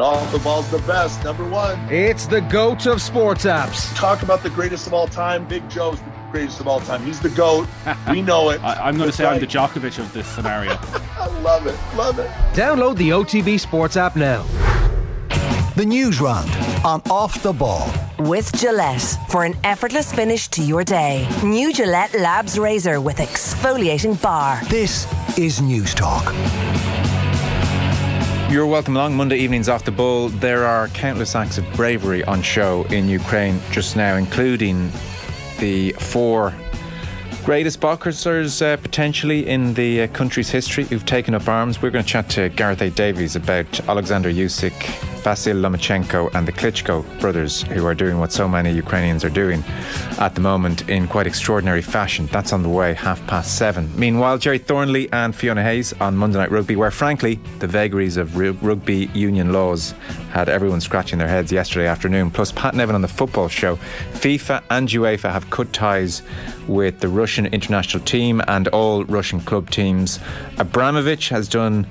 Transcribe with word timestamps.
Off 0.00 0.32
the 0.32 0.38
ball's 0.38 0.70
the 0.70 0.78
best, 0.78 1.22
number 1.24 1.46
one. 1.46 1.78
It's 1.92 2.26
the 2.26 2.40
GOAT 2.40 2.86
of 2.86 3.02
sports 3.02 3.44
apps. 3.44 3.94
Talk 3.94 4.22
about 4.22 4.42
the 4.42 4.48
greatest 4.50 4.86
of 4.86 4.94
all 4.94 5.06
time. 5.06 5.46
Big 5.46 5.68
Joe's 5.68 6.00
the 6.00 6.12
greatest 6.30 6.58
of 6.60 6.66
all 6.66 6.80
time. 6.80 7.04
He's 7.04 7.20
the 7.20 7.28
GOAT. 7.28 7.68
We 8.08 8.22
know 8.22 8.48
it. 8.50 8.60
I, 8.64 8.88
am 8.88 8.96
going 8.96 9.10
to 9.10 9.16
say 9.16 9.24
right. 9.24 9.34
I'm 9.34 9.40
the 9.40 9.46
Djokovic 9.46 9.98
of 9.98 10.10
this 10.12 10.26
scenario. 10.26 10.72
I 11.18 11.26
love 11.42 11.66
it. 11.66 11.78
Love 11.96 12.18
it. 12.18 12.28
Download 12.54 12.96
the 12.96 13.10
OTB 13.10 13.60
Sports 13.60 13.96
app 13.96 14.16
now. 14.16 14.42
The 15.76 15.84
news 15.86 16.20
round 16.20 16.50
on 16.84 17.02
Off 17.10 17.42
the 17.42 17.52
Ball. 17.52 17.92
With 18.20 18.58
Gillette 18.58 19.16
for 19.28 19.44
an 19.44 19.54
effortless 19.64 20.12
finish 20.12 20.48
to 20.48 20.62
your 20.62 20.82
day. 20.82 21.28
New 21.44 21.72
Gillette 21.72 22.14
Labs 22.14 22.58
Razor 22.58 23.00
with 23.00 23.18
exfoliating 23.18 24.20
bar. 24.20 24.60
This 24.64 25.06
is 25.38 25.60
Newstalk. 25.60 26.26
You're 28.50 28.66
welcome 28.66 28.96
along 28.96 29.14
Monday 29.14 29.38
evenings 29.38 29.68
off 29.68 29.84
the 29.84 29.92
ball. 29.92 30.28
There 30.28 30.64
are 30.64 30.88
countless 30.88 31.36
acts 31.36 31.56
of 31.56 31.72
bravery 31.74 32.24
on 32.24 32.42
show 32.42 32.82
in 32.90 33.08
Ukraine 33.08 33.60
just 33.70 33.94
now, 33.94 34.16
including 34.16 34.90
the 35.60 35.92
four 35.92 36.52
greatest 37.44 37.80
boxers 37.80 38.60
uh, 38.60 38.76
potentially 38.76 39.48
in 39.48 39.74
the 39.74 40.02
uh, 40.02 40.06
country's 40.08 40.50
history 40.50 40.84
who've 40.84 41.06
taken 41.06 41.34
up 41.34 41.48
arms. 41.48 41.80
We're 41.80 41.90
going 41.90 42.04
to 42.04 42.10
chat 42.10 42.28
to 42.30 42.48
Gareth 42.50 42.82
A. 42.82 42.90
Davies 42.90 43.34
about 43.34 43.80
Alexander 43.88 44.30
Usyk, 44.30 44.72
Vasyl 45.22 45.60
Lomachenko 45.60 46.34
and 46.34 46.46
the 46.46 46.52
Klitschko 46.52 47.20
brothers, 47.20 47.62
who 47.62 47.86
are 47.86 47.94
doing 47.94 48.18
what 48.18 48.32
so 48.32 48.48
many 48.48 48.72
Ukrainians 48.72 49.24
are 49.24 49.30
doing 49.30 49.62
at 50.18 50.34
the 50.34 50.40
moment 50.40 50.88
in 50.88 51.08
quite 51.08 51.26
extraordinary 51.26 51.82
fashion. 51.82 52.26
That's 52.26 52.52
on 52.52 52.62
the 52.62 52.68
way, 52.68 52.94
half 52.94 53.24
past 53.26 53.56
seven. 53.56 53.90
Meanwhile, 53.96 54.38
Gerry 54.38 54.58
Thornley 54.58 55.10
and 55.12 55.34
Fiona 55.34 55.62
Hayes 55.62 55.92
on 55.94 56.16
Monday 56.16 56.38
Night 56.38 56.50
Rugby, 56.50 56.76
where 56.76 56.90
frankly, 56.90 57.40
the 57.58 57.66
vagaries 57.66 58.16
of 58.16 58.36
rugby 58.36 59.10
union 59.14 59.52
laws 59.52 59.94
had 60.30 60.48
everyone 60.48 60.80
scratching 60.80 61.18
their 61.18 61.28
heads 61.28 61.52
yesterday 61.52 61.86
afternoon. 61.86 62.30
Plus, 62.30 62.52
Pat 62.52 62.74
Nevin 62.74 62.94
on 62.94 63.02
the 63.02 63.08
football 63.08 63.48
show. 63.48 63.76
FIFA 64.12 64.62
and 64.70 64.88
UEFA 64.88 65.30
have 65.30 65.50
cut 65.50 65.72
ties 65.72 66.22
with 66.68 67.00
the 67.00 67.08
Russian 67.08 67.46
international 67.46 68.02
team 68.04 68.40
and 68.48 68.68
all 68.68 69.04
Russian 69.04 69.40
club 69.40 69.70
teams. 69.70 70.20
Abramovich 70.58 71.28
has 71.28 71.48
done 71.48 71.86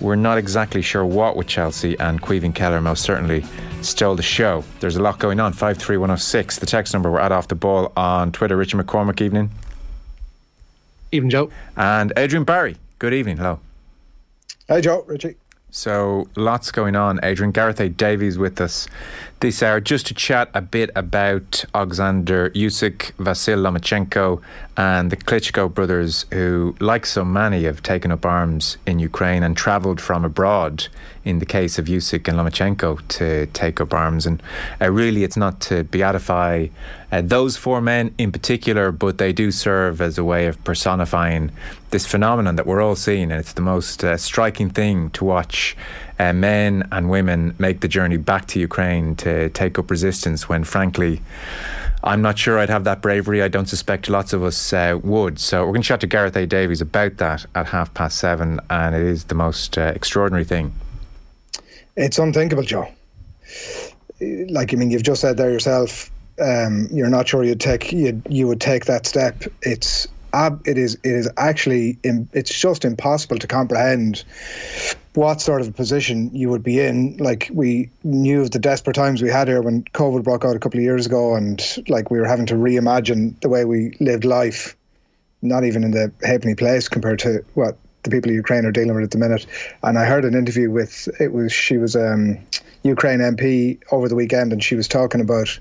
we're 0.00 0.16
not 0.16 0.36
exactly 0.36 0.82
sure 0.82 1.04
what 1.04 1.36
with 1.36 1.46
Chelsea, 1.46 1.98
and 1.98 2.20
Caoimhín 2.20 2.54
Kelleher 2.54 2.80
most 2.80 3.02
certainly 3.02 3.44
stole 3.80 4.14
the 4.14 4.22
show. 4.22 4.62
There's 4.80 4.96
a 4.96 5.02
lot 5.02 5.18
going 5.18 5.40
on. 5.40 5.52
53106, 5.52 6.58
the 6.58 6.66
text 6.66 6.92
number. 6.92 7.10
We're 7.10 7.20
at 7.20 7.32
Off 7.32 7.48
the 7.48 7.54
Ball 7.54 7.92
on 7.96 8.32
Twitter. 8.32 8.56
Richard 8.56 8.84
McCormack, 8.84 9.20
evening. 9.20 9.50
Evening, 11.12 11.30
Joe. 11.30 11.50
And 11.76 12.12
Adrian 12.16 12.44
Barry, 12.44 12.76
good 12.98 13.14
evening. 13.14 13.38
Hello. 13.38 13.60
Hey, 14.68 14.80
Joe. 14.80 15.02
Richie. 15.06 15.36
So 15.76 16.26
lots 16.36 16.72
going 16.72 16.96
on. 16.96 17.20
Adrian 17.22 17.52
Gareth 17.52 17.78
A. 17.80 17.90
Davies 17.90 18.38
with 18.38 18.62
us 18.62 18.88
this 19.40 19.62
hour 19.62 19.80
just 19.80 20.06
to 20.06 20.14
chat 20.14 20.50
a 20.54 20.62
bit 20.62 20.90
about 20.96 21.64
Alexander 21.74 22.50
Usyk, 22.50 23.12
Vasyl 23.12 23.58
Lomachenko, 23.58 24.40
and 24.78 25.10
the 25.10 25.16
Klitschko 25.16 25.72
brothers, 25.72 26.24
who, 26.32 26.74
like 26.80 27.04
so 27.04 27.24
many, 27.24 27.64
have 27.64 27.82
taken 27.82 28.10
up 28.10 28.24
arms 28.24 28.78
in 28.86 28.98
Ukraine 28.98 29.42
and 29.42 29.56
travelled 29.56 30.00
from 30.00 30.24
abroad. 30.24 30.88
In 31.24 31.40
the 31.40 31.46
case 31.46 31.76
of 31.78 31.86
Usyk 31.86 32.28
and 32.28 32.38
Lomachenko, 32.38 33.06
to 33.08 33.46
take 33.46 33.80
up 33.80 33.92
arms, 33.92 34.26
and 34.26 34.40
uh, 34.80 34.90
really, 34.90 35.24
it's 35.24 35.36
not 35.36 35.60
to 35.62 35.82
beatify 35.84 36.70
uh, 37.10 37.20
those 37.20 37.56
four 37.56 37.80
men 37.80 38.14
in 38.16 38.30
particular, 38.30 38.92
but 38.92 39.18
they 39.18 39.32
do 39.32 39.50
serve 39.50 40.00
as 40.00 40.18
a 40.18 40.24
way 40.24 40.46
of 40.46 40.62
personifying 40.62 41.50
this 41.90 42.06
phenomenon 42.06 42.56
that 42.56 42.66
we're 42.66 42.80
all 42.80 42.96
seeing, 42.96 43.32
and 43.32 43.40
it's 43.40 43.54
the 43.54 43.60
most 43.60 44.04
uh, 44.04 44.16
striking 44.16 44.70
thing 44.70 45.10
to 45.10 45.24
watch 45.24 45.76
uh, 46.18 46.32
men 46.32 46.88
and 46.92 47.10
women 47.10 47.54
make 47.58 47.80
the 47.80 47.88
journey 47.88 48.16
back 48.16 48.46
to 48.48 48.60
Ukraine 48.60 49.16
to 49.16 49.48
take 49.50 49.78
up 49.78 49.90
resistance 49.90 50.48
when, 50.48 50.64
frankly, 50.64 51.20
I'm 52.04 52.22
not 52.22 52.38
sure 52.38 52.58
I'd 52.58 52.70
have 52.70 52.84
that 52.84 53.02
bravery. 53.02 53.42
I 53.42 53.48
don't 53.48 53.68
suspect 53.68 54.08
lots 54.08 54.32
of 54.32 54.42
us 54.44 54.72
uh, 54.72 54.98
would. 55.02 55.38
So 55.38 55.62
we're 55.62 55.72
going 55.72 55.82
to 55.82 55.88
chat 55.88 56.00
to 56.00 56.06
Gareth 56.06 56.36
A. 56.36 56.46
Davies 56.46 56.80
about 56.80 57.16
that 57.16 57.44
at 57.54 57.66
half 57.66 57.92
past 57.94 58.18
seven, 58.18 58.60
and 58.70 58.94
it 58.94 59.02
is 59.02 59.24
the 59.24 59.34
most 59.34 59.76
uh, 59.76 59.92
extraordinary 59.94 60.44
thing. 60.44 60.72
It's 61.96 62.18
unthinkable, 62.18 62.62
Joe. 62.62 62.88
Like 64.20 64.72
I 64.72 64.76
mean, 64.76 64.90
you've 64.90 65.02
just 65.02 65.20
said 65.20 65.36
there 65.36 65.50
yourself. 65.50 66.10
Um, 66.40 66.86
you're 66.90 67.08
not 67.08 67.26
sure 67.26 67.42
you'd 67.42 67.60
take 67.60 67.92
you 67.92 68.22
you 68.28 68.46
would 68.46 68.60
take 68.60 68.84
that 68.84 69.06
step. 69.06 69.42
It's 69.62 70.06
it 70.64 70.76
is 70.76 70.94
it 70.96 71.12
is 71.12 71.30
actually 71.38 71.98
it's 72.04 72.56
just 72.56 72.84
impossible 72.84 73.38
to 73.38 73.46
comprehend 73.46 74.24
what 75.16 75.40
sort 75.40 75.62
of 75.62 75.74
position 75.74 76.30
you 76.34 76.50
would 76.50 76.62
be 76.62 76.78
in. 76.78 77.16
Like 77.16 77.50
we 77.52 77.88
knew 78.04 78.42
of 78.42 78.50
the 78.50 78.58
desperate 78.58 78.94
times 78.94 79.22
we 79.22 79.30
had 79.30 79.48
here 79.48 79.62
when 79.62 79.82
COVID 79.84 80.22
broke 80.22 80.44
out 80.44 80.54
a 80.54 80.58
couple 80.58 80.78
of 80.78 80.84
years 80.84 81.06
ago, 81.06 81.34
and 81.34 81.60
like 81.88 82.10
we 82.10 82.18
were 82.18 82.26
having 82.26 82.46
to 82.46 82.54
reimagine 82.54 83.38
the 83.40 83.48
way 83.48 83.64
we 83.64 83.96
lived 83.98 84.24
life, 84.24 84.76
not 85.42 85.64
even 85.64 85.84
in 85.84 85.92
the 85.92 86.12
halfpenny 86.22 86.54
place 86.54 86.88
compared 86.88 87.18
to 87.20 87.44
what 87.54 87.78
the 88.02 88.10
people 88.10 88.30
of 88.30 88.36
Ukraine 88.36 88.64
are 88.66 88.72
dealing 88.72 88.94
with 88.94 89.04
at 89.04 89.10
the 89.10 89.18
minute. 89.18 89.46
And 89.82 89.98
I 89.98 90.04
heard 90.04 90.24
an 90.24 90.34
interview 90.34 90.70
with 90.70 91.08
it 91.18 91.32
was 91.32 91.52
she 91.52 91.78
was 91.78 91.96
um, 91.96 92.38
Ukraine 92.84 93.20
MP 93.20 93.80
over 93.90 94.08
the 94.08 94.14
weekend, 94.14 94.52
and 94.52 94.62
she 94.62 94.74
was 94.74 94.86
talking 94.86 95.20
about 95.20 95.58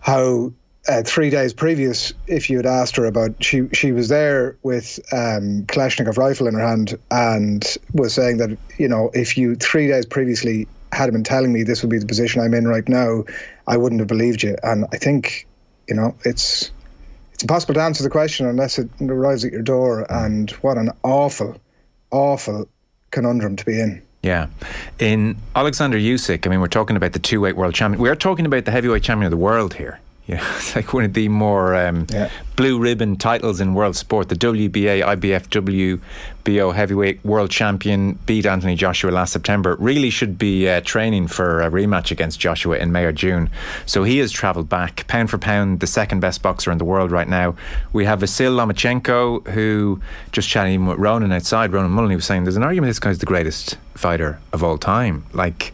how 0.00 0.52
uh, 0.88 1.02
three 1.04 1.30
days 1.30 1.52
previous, 1.52 2.12
if 2.26 2.48
you 2.48 2.56
had 2.56 2.66
asked 2.66 2.96
her 2.96 3.04
about, 3.04 3.32
she 3.44 3.68
she 3.72 3.92
was 3.92 4.08
there 4.08 4.56
with 4.62 4.98
um, 5.12 5.64
Kalashnikov 5.66 6.16
rifle 6.16 6.46
in 6.46 6.54
her 6.54 6.66
hand 6.66 6.98
and 7.10 7.76
was 7.92 8.14
saying 8.14 8.38
that 8.38 8.56
you 8.78 8.88
know 8.88 9.10
if 9.12 9.36
you 9.36 9.54
three 9.54 9.86
days 9.86 10.06
previously 10.06 10.66
had 10.92 11.12
been 11.12 11.24
telling 11.24 11.52
me 11.52 11.62
this 11.62 11.82
would 11.82 11.90
be 11.90 11.98
the 11.98 12.06
position 12.06 12.40
I'm 12.40 12.54
in 12.54 12.66
right 12.66 12.88
now, 12.88 13.24
I 13.66 13.76
wouldn't 13.76 14.00
have 14.00 14.08
believed 14.08 14.42
you. 14.42 14.56
And 14.62 14.86
I 14.92 14.96
think 14.96 15.46
you 15.88 15.94
know 15.94 16.16
it's 16.24 16.70
it's 17.34 17.42
impossible 17.42 17.74
to 17.74 17.82
answer 17.82 18.02
the 18.02 18.10
question 18.10 18.46
unless 18.46 18.78
it 18.78 18.88
arrives 19.00 19.44
at 19.44 19.52
your 19.52 19.62
door. 19.62 20.06
And 20.10 20.50
what 20.62 20.78
an 20.78 20.90
awful, 21.04 21.54
awful 22.10 22.66
conundrum 23.10 23.56
to 23.56 23.64
be 23.64 23.78
in. 23.78 24.02
Yeah. 24.22 24.48
In 24.98 25.36
Alexander 25.54 25.98
Usyk, 25.98 26.46
I 26.46 26.50
mean, 26.50 26.60
we're 26.60 26.66
talking 26.66 26.96
about 26.96 27.12
the 27.12 27.20
two 27.20 27.40
weight 27.40 27.56
world 27.56 27.74
champion. 27.74 28.02
We're 28.02 28.16
talking 28.16 28.44
about 28.44 28.64
the 28.64 28.72
heavyweight 28.72 29.04
champion 29.04 29.26
of 29.26 29.30
the 29.30 29.36
world 29.36 29.74
here. 29.74 30.00
Yeah, 30.28 30.44
it's 30.56 30.76
like 30.76 30.92
one 30.92 31.04
of 31.04 31.14
the 31.14 31.28
more 31.28 31.74
um, 31.74 32.06
yeah. 32.10 32.30
blue 32.54 32.78
ribbon 32.78 33.16
titles 33.16 33.60
in 33.60 33.72
world 33.72 33.96
sport. 33.96 34.28
The 34.28 34.36
WBA, 34.36 35.02
IBF, 35.02 36.00
WBO 36.44 36.74
heavyweight 36.74 37.24
world 37.24 37.50
champion 37.50 38.18
beat 38.26 38.44
Anthony 38.44 38.74
Joshua 38.74 39.10
last 39.10 39.32
September. 39.32 39.76
Really 39.80 40.10
should 40.10 40.36
be 40.36 40.68
uh, 40.68 40.82
training 40.82 41.28
for 41.28 41.62
a 41.62 41.70
rematch 41.70 42.10
against 42.10 42.38
Joshua 42.38 42.76
in 42.76 42.92
May 42.92 43.06
or 43.06 43.12
June. 43.12 43.48
So 43.86 44.04
he 44.04 44.18
has 44.18 44.30
travelled 44.30 44.68
back, 44.68 45.06
pound 45.08 45.30
for 45.30 45.38
pound, 45.38 45.80
the 45.80 45.86
second 45.86 46.20
best 46.20 46.42
boxer 46.42 46.70
in 46.70 46.76
the 46.76 46.84
world 46.84 47.10
right 47.10 47.28
now. 47.28 47.56
We 47.94 48.04
have 48.04 48.20
Vasyl 48.20 48.54
Lomachenko, 48.54 49.48
who 49.48 49.98
just 50.32 50.50
chatting 50.50 50.84
with 50.84 50.98
Ronan 50.98 51.32
outside. 51.32 51.72
Ronan 51.72 51.90
Mullen, 51.90 52.10
he 52.10 52.16
was 52.16 52.26
saying 52.26 52.44
there's 52.44 52.56
an 52.56 52.62
argument 52.62 52.90
this 52.90 52.98
guy's 52.98 53.18
the 53.18 53.26
greatest 53.26 53.78
fighter 53.94 54.38
of 54.52 54.62
all 54.62 54.76
time. 54.76 55.24
Like 55.32 55.72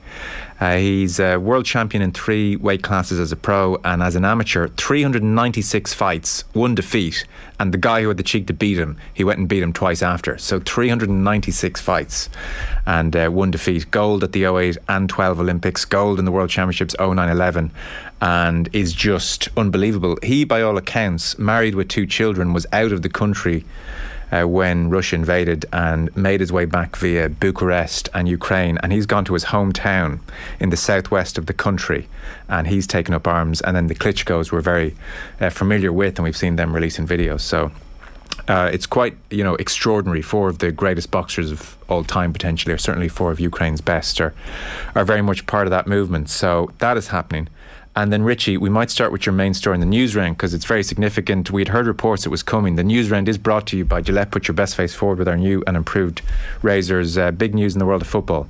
uh, 0.61 0.77
he's 0.77 1.19
a 1.19 1.37
world 1.37 1.65
champion 1.65 2.03
in 2.03 2.13
three 2.13 2.57
weight 2.57 2.83
classes 2.83 3.19
as 3.19 3.33
a 3.33 3.37
pro 3.37 3.77
and 3.85 4.03
as 4.03 4.15
an 4.15 4.25
amateur. 4.25 4.69
396 4.69 5.93
fights, 5.93 6.45
one 6.53 6.75
defeat, 6.75 7.27
and 7.59 7.73
the 7.73 7.79
guy 7.79 8.03
who 8.03 8.09
had 8.09 8.17
the 8.17 8.23
cheek 8.23 8.47
to 8.47 8.53
beat 8.53 8.79
him, 8.79 8.97
he 9.13 9.25
went 9.25 9.39
and 9.39 9.49
beat 9.49 9.63
him 9.63 9.73
twice 9.73 10.03
after. 10.03 10.39
So 10.39 10.61
396 10.61 11.81
fights 11.81 12.29
and 12.87 13.17
uh, 13.17 13.29
one 13.31 13.51
defeat. 13.51 13.91
Gold 13.91 14.23
at 14.23 14.33
the 14.33 14.45
08 14.45 14.79
and 14.89 15.09
12 15.09 15.41
Olympics, 15.41 15.85
gold 15.85 16.19
in 16.19 16.25
the 16.25 16.33
World 16.33 16.51
Championships 16.51 16.95
09 17.01 17.19
11, 17.29 17.73
and 18.21 18.69
is 18.73 18.93
just 18.93 19.49
unbelievable. 19.57 20.19
He, 20.23 20.45
by 20.45 20.63
all 20.63 20.77
accounts, 20.77 21.37
married 21.39 21.75
with 21.75 21.89
two 21.89 22.07
children, 22.07 22.53
was 22.53 22.67
out 22.73 22.93
of 22.93 23.03
the 23.03 23.09
country 23.09 23.65
uh, 24.35 24.45
when 24.45 24.91
Russia 24.91 25.15
invaded 25.15 25.65
and 25.73 26.15
made 26.17 26.41
his 26.41 26.51
way 26.51 26.65
back 26.65 26.97
via 26.97 27.29
Bucharest 27.29 28.09
and 28.13 28.29
Ukraine. 28.29 28.79
And 28.83 28.93
he's 28.93 29.07
gone 29.07 29.25
to 29.27 29.35
his 29.35 29.47
hometown 29.47 30.19
in 30.59 30.71
the 30.71 30.77
southwest 30.77 31.39
of 31.39 31.47
the 31.47 31.53
country 31.53 32.09
and 32.49 32.67
he's 32.67 32.87
taken 32.87 33.15
up 33.15 33.29
arms. 33.29 33.61
And 33.61 33.77
then 33.77 33.87
the 33.87 33.95
Klitschkos 33.95 34.51
we're 34.51 34.61
very 34.61 34.95
uh, 35.41 35.51
familiar 35.51 35.93
with, 35.93 36.19
and 36.19 36.25
we've 36.25 36.37
seen 36.37 36.57
them 36.57 36.75
releasing 36.75 37.07
videos. 37.07 37.41
So. 37.41 37.71
Uh, 38.49 38.69
it's 38.71 38.85
quite, 38.85 39.17
you 39.31 39.43
know, 39.43 39.55
extraordinary. 39.55 40.21
Four 40.21 40.51
of 40.51 40.59
the 40.59 40.71
greatest 40.71 41.11
boxers 41.11 41.51
of 41.51 41.79
all 41.89 42.05
time, 42.05 42.33
potentially, 42.33 42.75
or 42.75 42.79
certainly 42.79 43.09
four 43.09 43.31
of 43.31 43.41
Ukraine's 43.41 43.81
best, 43.81 44.21
are 44.21 44.35
are 44.95 45.05
very 45.05 45.23
much 45.23 45.47
part 45.47 45.67
of 45.67 45.71
that 45.71 45.87
movement. 45.87 46.29
So 46.29 46.71
that 46.79 46.99
is 46.99 47.09
happening. 47.09 47.49
And 47.97 48.13
then, 48.13 48.25
Richie, 48.25 48.57
we 48.57 48.71
might 48.71 48.91
start 48.91 49.13
with 49.13 49.25
your 49.25 49.33
main 49.33 49.55
story 49.55 49.75
in 49.75 49.81
the 49.81 49.87
news 49.87 50.17
round 50.17 50.37
because 50.37 50.53
it's 50.53 50.65
very 50.65 50.83
significant. 50.83 51.53
We 51.53 51.61
had 51.61 51.69
heard 51.69 51.87
reports 51.87 52.27
it 52.27 52.29
was 52.29 52.43
coming. 52.43 52.75
The 52.75 52.83
news 52.83 53.09
round 53.09 53.29
is 53.29 53.39
brought 53.39 53.69
to 53.69 53.77
you 53.77 53.85
by 53.85 54.01
Gillette. 54.01 54.33
Put 54.33 54.49
your 54.49 54.55
best 54.55 54.75
face 54.75 54.95
forward 54.95 55.19
with 55.19 55.29
our 55.29 55.37
new 55.37 55.63
and 55.67 55.77
improved 55.77 56.21
razors. 56.63 57.17
Uh, 57.17 57.31
big 57.31 57.55
news 57.55 57.75
in 57.75 57.79
the 57.79 57.87
world 57.87 58.03
of 58.03 58.09
football. 58.09 58.49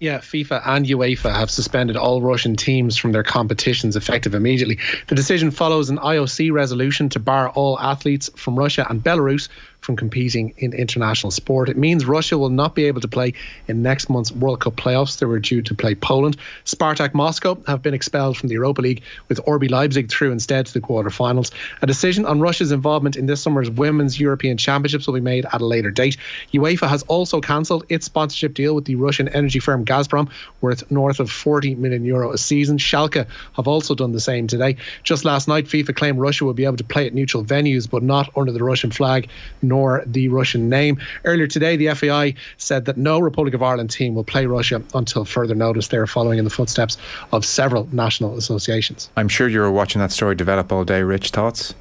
Yeah, 0.00 0.18
FIFA 0.18 0.62
and 0.64 0.86
UEFA 0.86 1.34
have 1.34 1.50
suspended 1.50 1.94
all 1.94 2.22
Russian 2.22 2.56
teams 2.56 2.96
from 2.96 3.12
their 3.12 3.22
competitions 3.22 3.96
effective 3.96 4.34
immediately. 4.34 4.78
The 5.08 5.14
decision 5.14 5.50
follows 5.50 5.90
an 5.90 5.98
IOC 5.98 6.52
resolution 6.52 7.10
to 7.10 7.18
bar 7.18 7.50
all 7.50 7.78
athletes 7.78 8.30
from 8.34 8.58
Russia 8.58 8.86
and 8.88 9.04
Belarus 9.04 9.50
from 9.80 9.96
competing 9.96 10.52
in 10.58 10.72
international 10.72 11.30
sport. 11.30 11.68
It 11.68 11.76
means 11.76 12.06
Russia 12.06 12.38
will 12.38 12.50
not 12.50 12.74
be 12.74 12.84
able 12.84 13.00
to 13.00 13.08
play 13.08 13.32
in 13.68 13.82
next 13.82 14.08
month's 14.08 14.32
World 14.32 14.60
Cup 14.60 14.76
playoffs. 14.76 15.18
They 15.18 15.26
were 15.26 15.38
due 15.38 15.62
to 15.62 15.74
play 15.74 15.94
Poland. 15.94 16.36
Spartak 16.64 17.14
Moscow 17.14 17.58
have 17.66 17.82
been 17.82 17.94
expelled 17.94 18.36
from 18.36 18.48
the 18.48 18.54
Europa 18.54 18.80
League, 18.80 19.02
with 19.28 19.44
RB 19.46 19.70
Leipzig 19.70 20.10
through 20.10 20.32
instead 20.32 20.66
to 20.66 20.72
the 20.72 20.80
quarterfinals. 20.80 21.50
A 21.82 21.86
decision 21.86 22.24
on 22.24 22.40
Russia's 22.40 22.72
involvement 22.72 23.16
in 23.16 23.26
this 23.26 23.40
summer's 23.42 23.70
Women's 23.70 24.20
European 24.20 24.56
Championships 24.56 25.06
will 25.06 25.14
be 25.14 25.20
made 25.20 25.46
at 25.52 25.60
a 25.60 25.66
later 25.66 25.90
date. 25.90 26.16
UEFA 26.52 26.88
has 26.88 27.02
also 27.04 27.40
cancelled 27.40 27.84
its 27.88 28.06
sponsorship 28.06 28.54
deal 28.54 28.74
with 28.74 28.84
the 28.84 28.94
Russian 28.96 29.28
energy 29.28 29.58
firm 29.58 29.84
Gazprom, 29.84 30.28
worth 30.60 30.88
north 30.90 31.20
of 31.20 31.30
40 31.30 31.76
million 31.76 32.04
euro 32.04 32.32
a 32.32 32.38
season. 32.38 32.78
Schalke 32.78 33.26
have 33.54 33.68
also 33.68 33.94
done 33.94 34.12
the 34.12 34.20
same 34.20 34.46
today. 34.46 34.76
Just 35.02 35.24
last 35.24 35.48
night, 35.48 35.66
FIFA 35.66 35.94
claimed 35.96 36.18
Russia 36.18 36.44
will 36.44 36.54
be 36.54 36.64
able 36.64 36.76
to 36.76 36.84
play 36.84 37.06
at 37.06 37.14
neutral 37.14 37.44
venues, 37.44 37.88
but 37.88 38.02
not 38.02 38.30
under 38.36 38.52
the 38.52 38.62
Russian 38.62 38.90
flag 38.90 39.28
nor 39.70 40.02
the 40.04 40.28
Russian 40.28 40.68
name. 40.68 40.98
Earlier 41.24 41.46
today, 41.46 41.76
the 41.76 41.94
FAI 41.94 42.34
said 42.58 42.84
that 42.84 42.96
no 42.98 43.18
Republic 43.20 43.54
of 43.54 43.62
Ireland 43.62 43.90
team 43.90 44.14
will 44.14 44.24
play 44.24 44.44
Russia 44.44 44.82
until 44.94 45.24
further 45.24 45.54
notice. 45.54 45.88
They 45.88 45.96
are 45.96 46.06
following 46.06 46.38
in 46.38 46.44
the 46.44 46.50
footsteps 46.50 46.98
of 47.32 47.46
several 47.46 47.88
national 47.92 48.36
associations. 48.36 49.08
I'm 49.16 49.28
sure 49.28 49.48
you 49.48 49.60
were 49.60 49.70
watching 49.70 50.00
that 50.00 50.12
story 50.12 50.34
develop 50.34 50.70
all 50.72 50.84
day. 50.84 51.02
Rich 51.02 51.30
thoughts? 51.30 51.74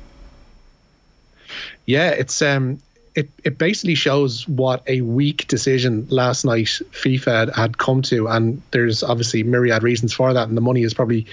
Yeah, 1.86 2.12
it's 2.12 2.41
um, 2.44 2.80
it, 3.15 3.30
it 3.44 3.57
basically 3.57 3.95
shows 3.95 4.47
what 4.47 4.83
a 4.88 5.01
weak 5.01 5.47
decision 5.47 6.07
last 6.09 6.45
night 6.45 6.68
FIFA 6.91 7.25
had, 7.25 7.50
had 7.56 7.77
come 7.77 8.01
to, 8.03 8.27
and 8.27 8.62
there's 8.71 9.03
obviously 9.03 9.44
myriad 9.44 9.83
reasons 9.83 10.13
for 10.13 10.33
that, 10.33 10.47
and 10.47 10.56
the 10.56 10.62
money 10.62 10.83
is 10.83 10.94
probably 10.94 11.25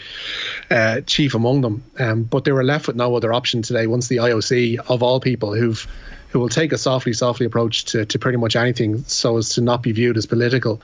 uh, 0.70 1.02
chief 1.02 1.34
among 1.34 1.60
them. 1.60 1.84
Um, 1.98 2.24
but 2.24 2.44
they 2.44 2.52
were 2.52 2.64
left 2.64 2.86
with 2.86 2.96
no 2.96 3.14
other 3.14 3.32
option 3.32 3.62
today. 3.62 3.86
Once 3.86 4.08
the 4.08 4.16
IOC, 4.16 4.78
of 4.90 5.02
all 5.02 5.20
people, 5.20 5.54
who've 5.54 5.86
who 6.28 6.40
will 6.40 6.48
take 6.48 6.72
a 6.72 6.78
softly, 6.78 7.12
softly 7.12 7.46
approach 7.46 7.84
to, 7.86 8.04
to 8.04 8.18
pretty 8.18 8.38
much 8.38 8.56
anything, 8.56 9.02
so 9.04 9.36
as 9.36 9.50
to 9.50 9.60
not 9.60 9.82
be 9.82 9.92
viewed 9.92 10.16
as 10.16 10.26
political, 10.26 10.80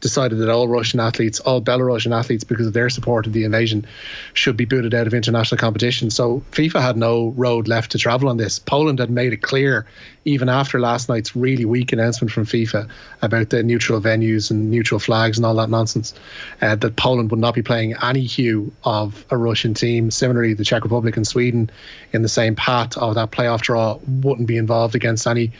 decided 0.00 0.38
that 0.38 0.48
all 0.48 0.68
Russian 0.68 1.00
athletes, 1.00 1.40
all 1.40 1.60
Belarusian 1.60 2.16
athletes, 2.16 2.44
because 2.44 2.66
of 2.66 2.72
their 2.72 2.90
support 2.90 3.26
of 3.26 3.32
the 3.32 3.44
invasion, 3.44 3.86
should 4.34 4.56
be 4.56 4.64
booted 4.64 4.94
out 4.94 5.06
of 5.06 5.14
international 5.14 5.58
competition. 5.58 6.10
So 6.10 6.42
FIFA 6.52 6.80
had 6.80 6.96
no 6.96 7.28
road 7.36 7.68
left 7.68 7.92
to 7.92 7.98
travel 7.98 8.28
on 8.28 8.36
this. 8.36 8.58
Poland 8.58 8.98
had 8.98 9.10
made 9.10 9.32
it 9.32 9.42
clear, 9.42 9.86
even 10.24 10.48
after 10.48 10.80
last 10.80 11.08
night's 11.08 11.36
really 11.36 11.64
weak 11.64 11.92
announcement 11.92 12.30
from 12.32 12.44
FIFA 12.44 12.88
about 13.22 13.50
the 13.50 13.62
neutral 13.62 14.00
venues 14.00 14.50
and 14.50 14.70
neutral 14.70 15.00
flags 15.00 15.38
and 15.38 15.46
all 15.46 15.54
that 15.54 15.70
nonsense, 15.70 16.14
uh, 16.62 16.74
that 16.76 16.96
Poland 16.96 17.30
would 17.30 17.40
not 17.40 17.54
be 17.54 17.62
playing 17.62 17.94
any 18.02 18.22
hue 18.22 18.72
of 18.84 19.24
a 19.30 19.36
Russian 19.36 19.74
team. 19.74 20.10
Similarly, 20.10 20.54
the 20.54 20.64
Czech 20.64 20.82
Republic 20.82 21.16
and 21.16 21.26
Sweden, 21.26 21.70
in 22.12 22.22
the 22.22 22.28
same 22.28 22.54
path 22.54 22.96
of 22.96 23.14
that 23.14 23.30
playoff 23.30 23.60
draw, 23.60 23.98
wouldn't 24.22 24.48
be 24.48 24.56
involved 24.56 24.94
against 24.94 25.26
any 25.26 25.52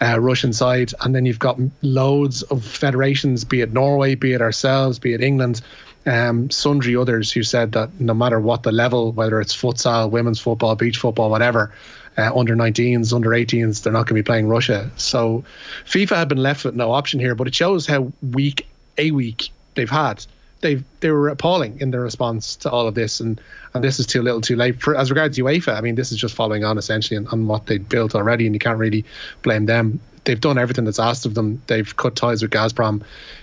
uh, 0.00 0.20
Russian 0.20 0.52
side. 0.52 0.92
And 1.00 1.14
then 1.14 1.26
you've 1.26 1.38
got 1.38 1.58
loads 1.82 2.42
of 2.44 2.64
federations, 2.64 3.44
be 3.44 3.60
it 3.60 3.72
Norway, 3.72 4.14
be 4.14 4.32
it 4.32 4.42
ourselves, 4.42 4.98
be 4.98 5.14
it 5.14 5.20
England, 5.20 5.60
um, 6.06 6.50
sundry 6.50 6.96
others 6.96 7.32
who 7.32 7.42
said 7.42 7.72
that 7.72 8.00
no 8.00 8.14
matter 8.14 8.40
what 8.40 8.62
the 8.62 8.72
level, 8.72 9.12
whether 9.12 9.40
it's 9.40 9.54
futsal, 9.54 10.10
women's 10.10 10.40
football, 10.40 10.74
beach 10.76 10.98
football, 10.98 11.30
whatever, 11.30 11.72
uh, 12.16 12.34
under 12.34 12.56
19s, 12.56 13.12
under 13.12 13.30
18s, 13.30 13.82
they're 13.82 13.92
not 13.92 14.06
going 14.06 14.08
to 14.08 14.14
be 14.14 14.22
playing 14.22 14.48
Russia. 14.48 14.90
So 14.96 15.44
FIFA 15.84 16.16
had 16.16 16.28
been 16.28 16.42
left 16.42 16.64
with 16.64 16.74
no 16.74 16.92
option 16.92 17.20
here, 17.20 17.34
but 17.34 17.46
it 17.46 17.54
shows 17.54 17.86
how 17.86 18.12
weak 18.32 18.66
a 18.98 19.10
week 19.10 19.50
they've 19.74 19.90
had. 19.90 20.24
They've 20.66 20.84
they 21.00 21.10
were 21.10 21.28
appalling 21.28 21.80
in 21.80 21.92
their 21.92 22.00
response 22.00 22.56
to 22.56 22.70
all 22.70 22.88
of 22.88 22.94
this, 22.94 23.20
and 23.20 23.40
and 23.72 23.84
this 23.84 24.00
is 24.00 24.06
too 24.06 24.20
little, 24.20 24.40
too 24.40 24.56
late. 24.56 24.80
For, 24.82 24.96
as 24.96 25.10
regards 25.10 25.38
UEFA, 25.38 25.76
I 25.76 25.80
mean, 25.80 25.94
this 25.94 26.10
is 26.10 26.18
just 26.18 26.34
following 26.34 26.64
on 26.64 26.76
essentially 26.76 27.16
on, 27.16 27.26
on 27.28 27.46
what 27.46 27.66
they'd 27.66 27.88
built 27.88 28.14
already, 28.14 28.46
and 28.46 28.54
you 28.54 28.58
can't 28.58 28.78
really 28.78 29.04
blame 29.42 29.66
them. 29.66 30.00
They've 30.24 30.40
done 30.40 30.58
everything 30.58 30.84
that's 30.84 30.98
asked 30.98 31.24
of 31.24 31.34
them. 31.34 31.62
They've 31.68 31.96
cut 31.96 32.16
ties 32.16 32.42
with 32.42 32.50
Gazprom. 32.50 33.02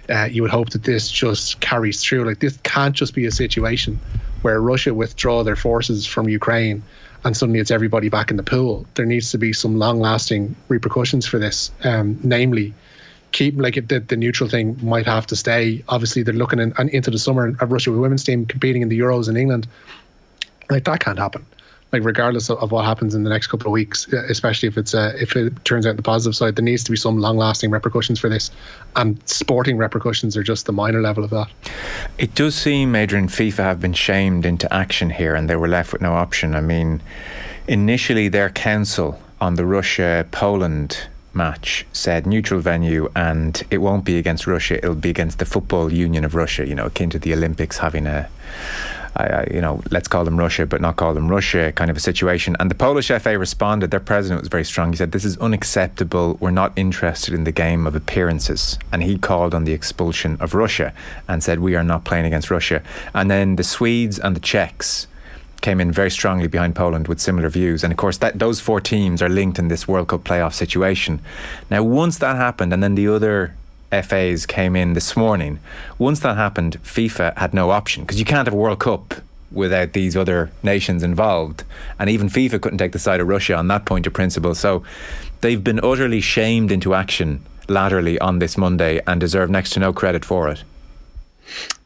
Uh, 0.10 0.28
you 0.30 0.42
would 0.42 0.52
hope 0.52 0.72
that 0.72 0.84
this 0.84 1.10
just 1.10 1.62
carries 1.62 2.04
through. 2.04 2.26
Like 2.26 2.40
this 2.40 2.58
can't 2.64 2.94
just 2.94 3.16
be 3.16 3.26
a 3.26 3.32
situation 3.32 4.02
where 4.42 4.60
Russia 4.60 4.94
withdraw 4.94 5.44
their 5.44 5.56
forces 5.56 6.06
from 6.06 6.28
Ukraine 6.28 6.84
and 7.24 7.38
suddenly 7.38 7.60
it's 7.60 7.72
everybody 7.72 8.10
back 8.10 8.32
in 8.32 8.38
the 8.38 8.44
pool. 8.44 8.86
There 8.96 9.06
needs 9.06 9.32
to 9.32 9.38
be 9.38 9.54
some 9.54 9.78
long-lasting 9.78 10.56
repercussions 10.68 11.26
for 11.26 11.40
this, 11.40 11.72
um, 11.84 12.20
namely 12.24 12.74
keep 13.34 13.58
like 13.58 13.76
the, 13.90 14.00
the 14.00 14.16
neutral 14.16 14.50
thing 14.50 14.78
might 14.82 15.06
have 15.06 15.28
to 15.28 15.36
stay. 15.36 15.84
Obviously, 15.90 16.24
they're 16.24 16.34
looking 16.34 16.60
in, 16.60 16.74
into 16.90 17.12
the 17.12 17.20
summer 17.20 17.54
a 17.60 17.66
Russia 17.66 17.92
women's 17.92 18.24
team 18.24 18.46
competing 18.46 18.82
in 18.82 18.90
the 18.90 18.98
Euros 18.98 19.28
in 19.28 19.36
England. 19.36 19.68
Like 20.70 20.86
that 20.86 21.02
can't 21.02 21.20
happen. 21.20 21.46
Like 21.92 22.04
regardless 22.04 22.50
of, 22.50 22.58
of 22.58 22.72
what 22.72 22.86
happens 22.86 23.14
in 23.14 23.24
the 23.24 23.30
next 23.30 23.48
couple 23.48 23.68
of 23.68 23.72
weeks, 23.72 24.08
especially 24.14 24.68
if 24.68 24.78
it's 24.78 24.96
uh, 24.96 25.14
if 25.20 25.36
it 25.36 25.54
turns 25.64 25.86
out 25.86 25.96
the 25.96 26.02
positive 26.02 26.36
side, 26.36 26.56
there 26.56 26.64
needs 26.64 26.84
to 26.86 26.92
be 26.92 26.98
some 26.98 27.20
long-lasting 27.20 27.70
repercussions 27.70 28.20
for 28.20 28.30
this, 28.30 28.50
and 28.96 29.22
sporting 29.30 29.78
repercussions 29.78 30.36
are 30.36 30.42
just 30.42 30.66
the 30.66 30.72
minor 30.72 31.02
level 31.02 31.24
of 31.24 31.30
that. 31.30 31.48
It 32.18 32.34
does 32.34 32.56
seem, 32.56 32.96
Adrian, 32.96 33.28
FIFA 33.28 33.58
have 33.58 33.80
been 33.80 33.94
shamed 33.94 34.44
into 34.44 34.74
action 34.74 35.12
here, 35.12 35.36
and 35.36 35.48
they 35.48 35.56
were 35.56 35.68
left 35.68 35.94
with 35.94 36.02
no 36.02 36.14
option. 36.14 36.56
I 36.56 36.62
mean, 36.62 37.02
initially 37.68 38.28
their 38.28 38.50
council 38.50 39.22
on 39.40 39.54
the 39.54 39.66
Russia 39.66 40.26
Poland 40.32 41.08
match 41.34 41.86
said 41.92 42.26
neutral 42.26 42.60
venue 42.60 43.10
and 43.16 43.64
it 43.72 43.80
won't 43.80 44.06
be 44.06 44.18
against 44.18 44.48
Russia, 44.48 44.78
it'll 44.78 44.96
be 44.96 45.10
against 45.10 45.40
the 45.40 45.46
Football 45.46 45.92
Union 45.92 46.24
of 46.26 46.36
Russia, 46.36 46.68
you 46.68 46.76
know, 46.76 46.86
akin 46.86 47.10
to 47.10 47.20
the 47.20 47.34
Olympics 47.34 47.78
having 47.78 48.08
a. 48.08 48.30
You 49.52 49.62
know, 49.62 49.84
let's 49.92 50.08
call 50.08 50.26
them 50.26 50.40
Russia, 50.40 50.66
but 50.66 50.82
not 50.82 50.96
call 50.96 51.14
them 51.14 51.28
Russia, 51.30 51.72
kind 51.72 51.92
of 51.92 51.98
a 51.98 52.00
situation. 52.00 52.56
And 52.60 52.72
the 52.72 52.76
Polish 52.76 53.10
FA 53.10 53.38
responded. 53.38 53.92
Their 53.92 54.00
president 54.00 54.42
was 54.42 54.48
very 54.50 54.66
strong. 54.66 54.92
He 54.92 54.98
said, 54.98 55.12
"This 55.12 55.24
is 55.24 55.38
unacceptable. 55.38 56.36
We're 56.40 56.50
not 56.50 56.74
interested 56.76 57.36
in 57.36 57.44
the 57.44 57.52
game 57.52 57.86
of 57.86 57.94
appearances." 57.96 58.80
And 58.92 59.04
he 59.04 59.20
called 59.20 59.54
on 59.54 59.66
the 59.66 59.74
expulsion 59.74 60.38
of 60.40 60.56
Russia 60.56 60.94
and 61.28 61.44
said, 61.44 61.60
"We 61.60 61.76
are 61.76 61.84
not 61.84 62.06
playing 62.06 62.26
against 62.26 62.50
Russia." 62.50 62.82
And 63.14 63.30
then 63.30 63.56
the 63.56 63.64
Swedes 63.64 64.18
and 64.18 64.36
the 64.36 64.40
Czechs 64.40 65.06
came 65.64 65.80
in 65.82 65.92
very 65.92 66.12
strongly 66.12 66.48
behind 66.48 66.76
Poland 66.76 67.08
with 67.08 67.20
similar 67.20 67.50
views. 67.50 67.84
And 67.84 67.92
of 67.92 67.98
course, 67.98 68.18
that 68.18 68.38
those 68.38 68.60
four 68.60 68.80
teams 68.80 69.22
are 69.22 69.30
linked 69.30 69.58
in 69.58 69.70
this 69.70 69.88
World 69.88 70.10
Cup 70.10 70.24
playoff 70.24 70.54
situation. 70.54 71.20
Now, 71.72 71.82
once 71.82 72.20
that 72.20 72.36
happened, 72.36 72.72
and 72.74 72.84
then 72.84 72.94
the 72.94 73.08
other 73.08 73.56
FAs 73.90 74.46
came 74.46 74.76
in 74.76 74.94
this 74.94 75.16
morning, 75.16 75.60
once 75.98 76.20
that 76.20 76.38
happened, 76.38 76.78
FIFA 76.84 77.36
had 77.38 77.54
no 77.54 77.72
option 77.72 78.04
because 78.04 78.20
you 78.20 78.26
can't 78.26 78.46
have 78.46 78.54
a 78.54 78.58
World 78.58 78.80
Cup 78.80 79.16
without 79.52 79.94
these 79.94 80.18
other 80.18 80.52
nations 80.64 81.02
involved. 81.02 81.64
And 81.98 82.10
even 82.10 82.28
FIFA 82.28 82.62
couldn't 82.62 82.80
take 82.80 82.92
the 82.92 83.00
side 83.00 83.22
of 83.22 83.28
Russia 83.28 83.56
on 83.56 83.68
that 83.70 83.86
point 83.86 84.06
of 84.06 84.14
principle. 84.14 84.56
So 84.56 84.84
they've 85.42 85.64
been 85.64 85.80
utterly 85.84 86.22
shamed 86.22 86.72
into 86.72 86.94
action 86.94 87.44
laterally 87.70 88.20
on 88.20 88.40
this 88.40 88.58
Monday 88.58 89.00
and 89.08 89.22
deserve 89.22 89.50
next 89.50 89.72
to 89.72 89.80
no 89.80 89.94
credit 89.94 90.26
for 90.26 90.50
it. 90.50 90.64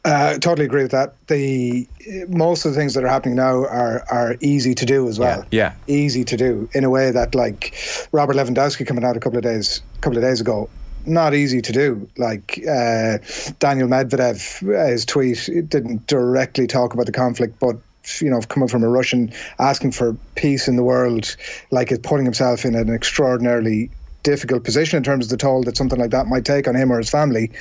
Uh, 0.07 0.37
totally 0.37 0.65
agree 0.65 0.83
with 0.83 0.91
that. 0.91 1.15
The 1.27 1.85
most 2.29 2.65
of 2.65 2.71
the 2.71 2.79
things 2.79 2.93
that 2.93 3.03
are 3.03 3.09
happening 3.09 3.35
now 3.35 3.65
are 3.65 4.05
are 4.09 4.37
easy 4.39 4.73
to 4.73 4.85
do 4.85 5.09
as 5.09 5.19
well. 5.19 5.45
Yeah, 5.51 5.73
yeah. 5.87 5.93
easy 5.93 6.23
to 6.23 6.37
do 6.37 6.69
in 6.73 6.85
a 6.85 6.89
way 6.89 7.11
that 7.11 7.35
like 7.35 7.75
Robert 8.13 8.37
Lewandowski 8.37 8.87
coming 8.87 9.03
out 9.03 9.17
a 9.17 9.19
couple 9.19 9.37
of 9.37 9.43
days 9.43 9.81
a 9.97 9.99
couple 9.99 10.17
of 10.17 10.23
days 10.23 10.39
ago 10.39 10.69
not 11.05 11.33
easy 11.33 11.61
to 11.61 11.71
do. 11.71 12.09
Like 12.17 12.59
uh, 12.69 13.17
Daniel 13.59 13.87
Medvedev, 13.87 14.89
his 14.89 15.05
tweet 15.05 15.49
didn't 15.69 16.05
directly 16.07 16.67
talk 16.67 16.93
about 16.93 17.05
the 17.05 17.11
conflict, 17.11 17.59
but 17.59 17.77
you 18.19 18.29
know, 18.29 18.39
coming 18.41 18.69
from 18.69 18.83
a 18.83 18.89
Russian 18.89 19.33
asking 19.59 19.91
for 19.91 20.15
peace 20.35 20.67
in 20.67 20.75
the 20.75 20.83
world, 20.83 21.35
like 21.71 21.91
is 21.91 21.99
putting 21.99 22.25
himself 22.25 22.65
in 22.65 22.75
an 22.75 22.93
extraordinarily 22.93 23.89
difficult 24.23 24.63
position 24.63 24.97
in 24.97 25.03
terms 25.03 25.25
of 25.25 25.29
the 25.29 25.37
toll 25.37 25.63
that 25.63 25.77
something 25.77 25.99
like 25.99 26.11
that 26.11 26.27
might 26.27 26.43
take 26.45 26.67
on 26.67 26.75
him 26.75 26.91
or 26.91 26.97
his 26.97 27.09
family. 27.09 27.51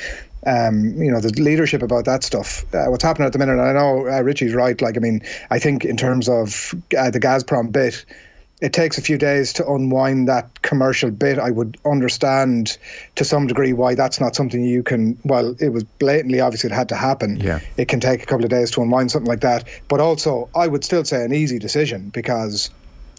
Um, 0.46 0.94
you 1.02 1.10
know, 1.10 1.20
the 1.20 1.32
leadership 1.42 1.82
about 1.82 2.04
that 2.04 2.22
stuff. 2.22 2.64
Uh, 2.72 2.86
what's 2.86 3.02
happening 3.02 3.26
at 3.26 3.32
the 3.32 3.38
minute, 3.38 3.60
I 3.60 3.72
know 3.72 4.06
uh, 4.06 4.20
Richie's 4.20 4.54
right. 4.54 4.80
Like, 4.80 4.96
I 4.96 5.00
mean, 5.00 5.20
I 5.50 5.58
think 5.58 5.84
in 5.84 5.96
terms 5.96 6.28
of 6.28 6.72
uh, 6.96 7.10
the 7.10 7.18
Gazprom 7.18 7.72
bit, 7.72 8.04
it 8.62 8.72
takes 8.72 8.96
a 8.96 9.02
few 9.02 9.18
days 9.18 9.52
to 9.54 9.68
unwind 9.68 10.28
that 10.28 10.62
commercial 10.62 11.10
bit. 11.10 11.38
I 11.38 11.50
would 11.50 11.76
understand 11.84 12.78
to 13.16 13.24
some 13.24 13.46
degree 13.46 13.72
why 13.74 13.94
that's 13.94 14.18
not 14.18 14.34
something 14.34 14.64
you 14.64 14.82
can. 14.82 15.18
Well, 15.24 15.54
it 15.60 15.70
was 15.70 15.84
blatantly 15.84 16.40
obvious 16.40 16.64
it 16.64 16.72
had 16.72 16.88
to 16.88 16.96
happen. 16.96 17.36
Yeah. 17.36 17.60
It 17.76 17.88
can 17.88 18.00
take 18.00 18.22
a 18.22 18.26
couple 18.26 18.44
of 18.44 18.50
days 18.50 18.70
to 18.72 18.82
unwind 18.82 19.10
something 19.10 19.28
like 19.28 19.40
that. 19.40 19.68
But 19.88 20.00
also, 20.00 20.48
I 20.54 20.68
would 20.68 20.84
still 20.84 21.04
say 21.04 21.22
an 21.22 21.34
easy 21.34 21.58
decision 21.58 22.08
because 22.10 22.70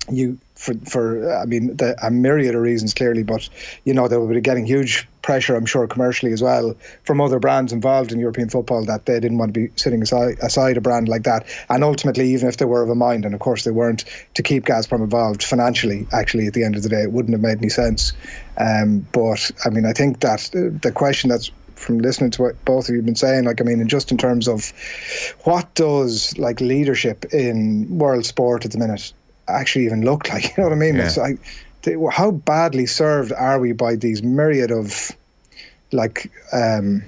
you 0.10 0.40
for 0.58 0.74
for 0.90 1.32
I 1.36 1.46
mean 1.46 1.76
the, 1.78 1.96
a 2.06 2.12
myriad 2.12 2.56
of 2.56 2.62
reasons 2.62 2.94
clearly, 2.94 3.24
but 3.24 3.48
you 3.86 3.94
know 3.94 4.08
they 4.08 4.18
be 4.18 4.42
getting 4.42 4.66
huge 4.66 5.08
pressure, 5.28 5.58
I'm 5.58 5.66
sure, 5.66 5.86
commercially 5.88 6.32
as 6.32 6.42
well 6.42 6.74
from 7.04 7.20
other 7.20 7.38
brands 7.38 7.74
involved 7.74 8.14
in 8.14 8.20
European 8.20 8.48
football 8.48 8.86
that 8.86 9.08
they 9.08 9.20
didn't 9.20 9.38
want 9.38 9.54
to 9.54 9.60
be 9.60 9.70
sitting 9.76 10.02
aside, 10.02 10.38
aside 10.42 10.78
a 10.78 10.82
brand 10.82 11.10
like 11.10 11.24
that. 11.24 11.46
And 11.68 11.84
ultimately, 11.84 12.30
even 12.34 12.48
if 12.48 12.56
they 12.56 12.66
were 12.66 12.82
of 12.82 12.90
a 12.90 12.96
mind, 12.96 13.26
and 13.26 13.34
of 13.34 13.42
course 13.42 13.66
they 13.66 13.72
weren't, 13.72 14.06
to 14.36 14.42
keep 14.42 14.64
Gazprom 14.64 15.04
involved 15.04 15.44
financially, 15.44 16.08
actually 16.14 16.48
at 16.48 16.54
the 16.54 16.64
end 16.64 16.78
of 16.78 16.84
the 16.84 16.88
day, 16.88 17.02
it 17.02 17.12
wouldn't 17.12 17.34
have 17.34 17.42
made 17.42 17.58
any 17.58 17.68
sense. 17.68 18.14
Um, 18.58 19.06
but 19.12 19.52
I 19.66 19.70
mean, 19.70 19.86
I 19.86 19.92
think 19.92 20.22
that 20.22 20.50
the 20.54 20.94
question 20.94 21.30
that's 21.30 21.52
from 21.76 22.00
listening 22.00 22.32
to 22.32 22.44
what 22.44 22.66
both 22.66 22.88
of 22.88 22.92
you 22.92 23.00
have 23.00 23.06
been 23.06 23.16
saying, 23.16 23.44
like 23.44 23.60
I 23.60 23.66
mean, 23.66 23.82
and 23.82 23.90
just 23.90 24.12
in 24.14 24.18
terms 24.18 24.48
of 24.48 24.72
what 25.44 25.72
does 25.76 26.38
like 26.38 26.62
leadership 26.62 27.26
in 27.34 27.86
world 27.98 28.26
sport 28.26 28.64
at 28.64 28.72
the 28.72 28.80
minute 28.80 29.12
actually 29.48 29.86
even 29.86 30.04
look 30.04 30.30
like. 30.34 30.46
You 30.46 30.54
know 30.58 30.63
what 30.63 30.74
I 30.74 30.80
mean? 30.80 30.96
Yeah. 30.96 31.06
It's 31.06 31.18
like 31.18 31.39
how 32.12 32.32
badly 32.32 32.86
served 32.86 33.32
are 33.32 33.60
we 33.60 33.72
by 33.72 33.96
these 33.96 34.22
myriad 34.22 34.72
of 34.72 35.12
like 35.92 36.30
um, 36.51 37.04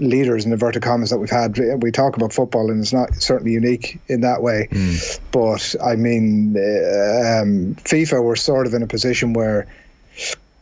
leaders 0.00 0.44
in 0.44 0.52
inverted 0.52 0.82
commas 0.82 1.10
that 1.10 1.18
we've 1.18 1.30
had. 1.30 1.58
We 1.82 1.90
talk 1.90 2.16
about 2.16 2.32
football, 2.32 2.70
and 2.70 2.80
it's 2.80 2.92
not 2.92 3.14
certainly 3.14 3.52
unique 3.52 4.00
in 4.08 4.20
that 4.22 4.42
way. 4.42 4.68
Mm. 4.70 5.20
But 5.30 5.74
I 5.84 5.96
mean, 5.96 6.56
uh, 6.56 7.40
um, 7.40 7.74
FIFA 7.84 8.22
were 8.22 8.36
sort 8.36 8.66
of 8.66 8.74
in 8.74 8.82
a 8.82 8.86
position 8.86 9.32
where, 9.32 9.66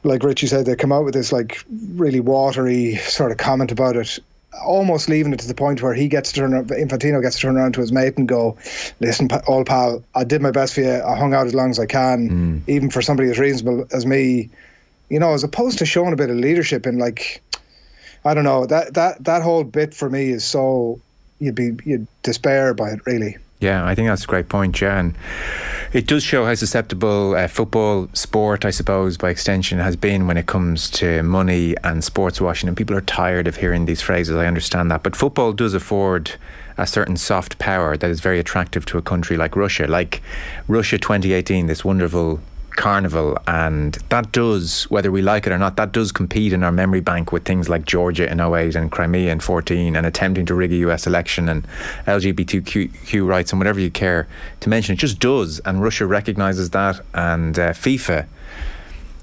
like 0.03 0.23
Richie 0.23 0.47
said, 0.47 0.67
they 0.67 0.77
come 0.77 0.93
out 0.93 1.05
with 1.05 1.15
this 1.15 1.33
like 1.33 1.65
really 1.95 2.21
watery 2.21 2.97
sort 2.97 3.33
of 3.33 3.39
comment 3.39 3.73
about 3.73 3.97
it. 3.97 4.19
Almost 4.63 5.09
leaving 5.09 5.33
it 5.33 5.41
to 5.41 5.49
the 5.49 5.55
point 5.55 5.83
where 5.83 5.95
he 5.95 6.09
gets 6.09 6.33
to 6.33 6.41
turn, 6.41 6.53
Infantino 6.53 7.21
gets 7.21 7.37
to 7.37 7.43
turn 7.43 7.57
around 7.57 7.73
to 7.75 7.81
his 7.81 7.93
mate 7.93 8.17
and 8.17 8.29
go, 8.29 8.57
"Listen, 9.01 9.29
old 9.47 9.67
pal, 9.67 10.03
I 10.15 10.25
did 10.25 10.43
my 10.43 10.51
best 10.51 10.75
for 10.75 10.81
you. 10.81 11.03
I 11.03 11.17
hung 11.17 11.35
out 11.35 11.47
as 11.47 11.55
long 11.55 11.71
as 11.71 11.79
I 11.79 11.87
can, 11.87 12.31
mm. 12.31 12.69
even 12.69 12.91
for 12.91 13.03
somebody 13.03 13.31
as 13.31 13.39
reasonable 13.39 13.87
as 13.93 14.07
me." 14.07 14.51
You 15.11 15.19
know, 15.19 15.35
as 15.35 15.45
opposed 15.45 15.79
to 15.79 15.87
showing 15.87 16.13
a 16.13 16.17
bit 16.17 16.31
of 16.31 16.37
leadership 16.37 16.87
in 16.87 16.99
like 16.99 17.43
I 18.25 18.33
don't 18.35 18.45
know 18.45 18.67
that 18.67 18.95
that 18.95 19.25
that 19.25 19.43
whole 19.43 19.65
bit 19.65 19.95
for 19.95 20.09
me 20.09 20.31
is 20.31 20.45
so 20.45 20.99
you'd 21.41 21.55
be 21.55 21.73
you'd 21.85 22.07
despair 22.23 22.75
by 22.75 22.91
it 22.91 23.01
really. 23.07 23.37
Yeah, 23.65 23.83
I 23.83 23.95
think 23.95 24.09
that's 24.09 24.25
a 24.25 24.27
great 24.27 24.51
point, 24.51 24.75
Jan. 24.75 25.17
It 25.95 26.07
does 26.07 26.23
show 26.23 26.45
how 26.45 26.55
susceptible 26.55 27.35
uh, 27.35 27.49
football, 27.49 28.11
sport, 28.13 28.67
I 28.67 28.71
suppose, 28.71 29.17
by 29.17 29.31
extension, 29.31 29.79
has 29.79 29.97
been 29.97 30.27
when 30.27 30.37
it 30.37 30.45
comes 30.45 30.91
to 30.91 31.23
money 31.23 31.75
and 31.83 32.05
sports 32.05 32.43
washing. 32.43 32.69
And 32.69 32.77
people 32.77 32.95
are 32.95 33.01
tired 33.01 33.49
of 33.49 33.57
hearing 33.57 33.87
these 33.87 34.03
phrases. 34.03 34.37
I 34.37 34.45
understand 34.45 34.91
that. 34.91 35.03
But 35.03 35.17
football 35.17 35.55
does 35.55 35.73
afford 35.73 36.33
a 36.77 36.87
certain 36.87 37.17
soft 37.17 37.59
power 37.59 37.97
that 37.97 38.11
is 38.11 38.21
very 38.21 38.39
attractive 38.39 38.85
to 38.85 38.99
a 38.99 39.03
country 39.03 39.39
like 39.39 39.57
Russia. 39.57 39.87
Like 39.87 40.21
Russia 40.69 40.99
2018, 40.99 41.67
this 41.67 41.87
wonderful 41.87 42.41
carnival 42.77 43.39
and 43.47 43.95
that 44.09 44.33
does 44.33 44.85
whether 44.85 45.11
we 45.11 45.23
like 45.23 45.47
it 45.47 45.53
or 45.53 45.59
not 45.59 45.77
that 45.77 45.93
does 45.93 46.13
compete 46.13 46.53
in 46.53 46.63
our 46.63 46.73
memory 46.73 47.01
bank 47.01 47.33
with 47.33 47.45
things 47.45 47.69
like 47.69 47.85
Georgia 47.85 48.31
in 48.31 48.41
08 48.41 48.75
and 48.75 48.91
Crimea 48.91 49.31
in 49.31 49.41
14 49.41 49.97
and 49.97 50.07
attempting 50.07 50.47
to 50.47 50.55
rig 50.55 50.73
a 50.73 50.77
US 50.77 51.07
election 51.07 51.49
and 51.49 51.67
LGBTQ 52.07 53.27
rights 53.27 53.53
and 53.53 53.61
whatever 53.61 53.81
you 53.81 53.91
care 53.91 54.27
to 54.61 54.69
mention. 54.69 54.95
It 54.95 54.99
just 54.99 55.19
does 55.19 55.61
and 55.61 55.83
Russia 55.83 56.07
recognizes 56.07 56.71
that 56.71 57.01
and 57.15 57.59
uh, 57.59 57.71
FIFA 57.71 58.27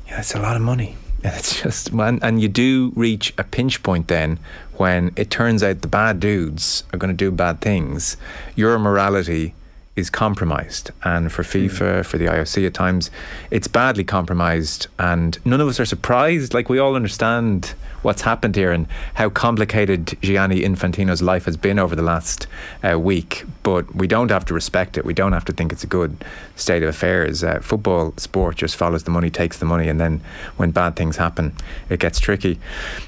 yeah 0.08 0.20
it's 0.20 0.36
a 0.36 0.40
lot 0.40 0.56
of 0.56 0.62
money. 0.62 0.98
It's 1.24 1.62
just 1.62 1.92
and, 1.92 2.24
and 2.24 2.42
you 2.42 2.48
do 2.48 2.92
reach 2.96 3.34
a 3.38 3.44
pinch 3.44 3.84
point 3.84 4.08
then 4.08 4.40
when 4.78 5.12
it 5.16 5.30
turns 5.30 5.62
out 5.62 5.82
the 5.82 5.88
bad 5.88 6.20
dudes 6.20 6.84
are 6.92 6.98
going 6.98 7.16
to 7.16 7.26
do 7.26 7.30
bad 7.32 7.62
things. 7.62 8.18
Your 8.56 8.80
morality 8.80 9.54
is 9.96 10.10
compromised. 10.10 10.92
And 11.04 11.32
for 11.32 11.44
FIFA, 11.44 11.70
mm. 12.00 12.06
for 12.06 12.18
the 12.18 12.26
IOC 12.26 12.66
at 12.66 12.74
times, 12.74 13.12
it's 13.50 13.68
badly 13.68 14.04
compromised. 14.04 14.88
And 14.98 15.38
none 15.46 15.60
of 15.60 15.68
us 15.68 15.80
are 15.80 15.86
surprised. 15.86 16.54
Like, 16.54 16.70
we 16.70 16.80
all 16.80 16.96
understand 16.96 17.74
what's 18.02 18.22
happened 18.22 18.56
here 18.56 18.72
and 18.72 18.88
how 19.16 19.30
complicated 19.30 20.18
Gianni 20.22 20.62
Infantino's 20.62 21.22
life 21.22 21.46
has 21.46 21.58
been 21.58 21.78
over 21.78 21.96
the 21.96 22.02
last 22.02 22.48
uh, 22.90 22.98
week. 22.98 23.44
But 23.64 23.94
we 23.94 24.08
don't 24.08 24.32
have 24.32 24.46
to 24.46 24.54
respect 24.54 24.98
it. 24.98 25.04
We 25.04 25.14
don't 25.14 25.34
have 25.34 25.46
to 25.46 25.54
think 25.54 25.74
it's 25.74 25.84
a 25.84 25.88
good 25.88 26.24
state 26.56 26.84
of 26.84 26.90
affairs. 26.90 27.44
Uh, 27.44 27.60
football 27.60 28.14
sport 28.18 28.56
just 28.56 28.78
follows 28.78 29.04
the 29.04 29.12
money, 29.12 29.30
takes 29.30 29.58
the 29.58 29.66
money. 29.66 29.90
And 29.90 30.00
then 30.00 30.22
when 30.56 30.72
bad 30.72 30.96
things 30.96 31.18
happen, 31.18 31.54
it 31.90 32.00
gets 32.00 32.20
tricky. 32.20 32.60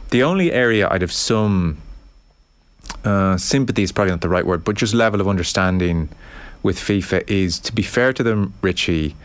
The 0.09 0.23
only 0.23 0.51
area 0.51 0.89
I'd 0.91 1.01
have 1.01 1.13
some 1.13 1.77
uh, 3.05 3.37
sympathy 3.37 3.83
is 3.83 3.91
probably 3.91 4.11
not 4.11 4.21
the 4.21 4.29
right 4.29 4.45
word, 4.45 4.63
but 4.63 4.75
just 4.75 4.93
level 4.93 5.21
of 5.21 5.27
understanding 5.27 6.09
with 6.63 6.77
FIFA 6.77 7.29
is 7.29 7.59
to 7.59 7.73
be 7.73 7.83
fair 7.83 8.13
to 8.13 8.23
them, 8.23 8.53
Richie. 8.61 9.15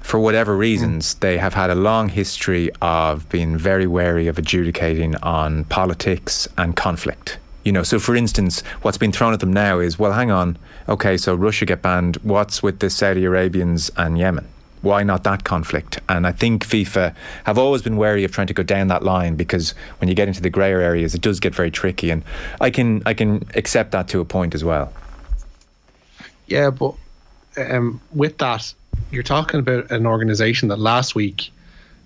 For 0.00 0.18
whatever 0.18 0.56
reasons, 0.56 1.14
mm. 1.14 1.20
they 1.20 1.38
have 1.38 1.54
had 1.54 1.70
a 1.70 1.74
long 1.74 2.08
history 2.08 2.70
of 2.80 3.28
being 3.28 3.58
very 3.58 3.86
wary 3.86 4.26
of 4.26 4.38
adjudicating 4.38 5.14
on 5.16 5.64
politics 5.64 6.48
and 6.56 6.74
conflict. 6.74 7.38
You 7.64 7.72
know, 7.72 7.82
so 7.82 7.98
for 7.98 8.16
instance, 8.16 8.62
what's 8.80 8.96
been 8.96 9.12
thrown 9.12 9.34
at 9.34 9.40
them 9.40 9.52
now 9.52 9.78
is, 9.78 9.98
well, 9.98 10.12
hang 10.12 10.30
on, 10.30 10.56
okay, 10.88 11.18
so 11.18 11.34
Russia 11.34 11.66
get 11.66 11.82
banned. 11.82 12.16
What's 12.22 12.62
with 12.62 12.78
the 12.78 12.88
Saudi 12.88 13.24
Arabians 13.26 13.90
and 13.96 14.16
Yemen? 14.16 14.48
why 14.82 15.02
not 15.02 15.24
that 15.24 15.44
conflict? 15.44 16.00
And 16.08 16.26
I 16.26 16.32
think 16.32 16.66
FIFA 16.66 17.14
have 17.44 17.58
always 17.58 17.82
been 17.82 17.96
wary 17.96 18.24
of 18.24 18.32
trying 18.32 18.46
to 18.48 18.54
go 18.54 18.62
down 18.62 18.88
that 18.88 19.02
line 19.02 19.34
because 19.34 19.74
when 19.98 20.08
you 20.08 20.14
get 20.14 20.28
into 20.28 20.40
the 20.40 20.50
grayer 20.50 20.80
areas, 20.80 21.14
it 21.14 21.20
does 21.20 21.40
get 21.40 21.54
very 21.54 21.70
tricky. 21.70 22.10
And 22.10 22.22
I 22.60 22.70
can 22.70 23.02
I 23.06 23.14
can 23.14 23.46
accept 23.54 23.92
that 23.92 24.08
to 24.08 24.20
a 24.20 24.24
point 24.24 24.54
as 24.54 24.64
well. 24.64 24.92
Yeah, 26.48 26.70
but 26.70 26.94
um, 27.56 28.00
with 28.12 28.38
that, 28.38 28.72
you're 29.10 29.22
talking 29.22 29.60
about 29.60 29.90
an 29.90 30.06
organisation 30.06 30.68
that 30.68 30.78
last 30.78 31.14
week 31.14 31.50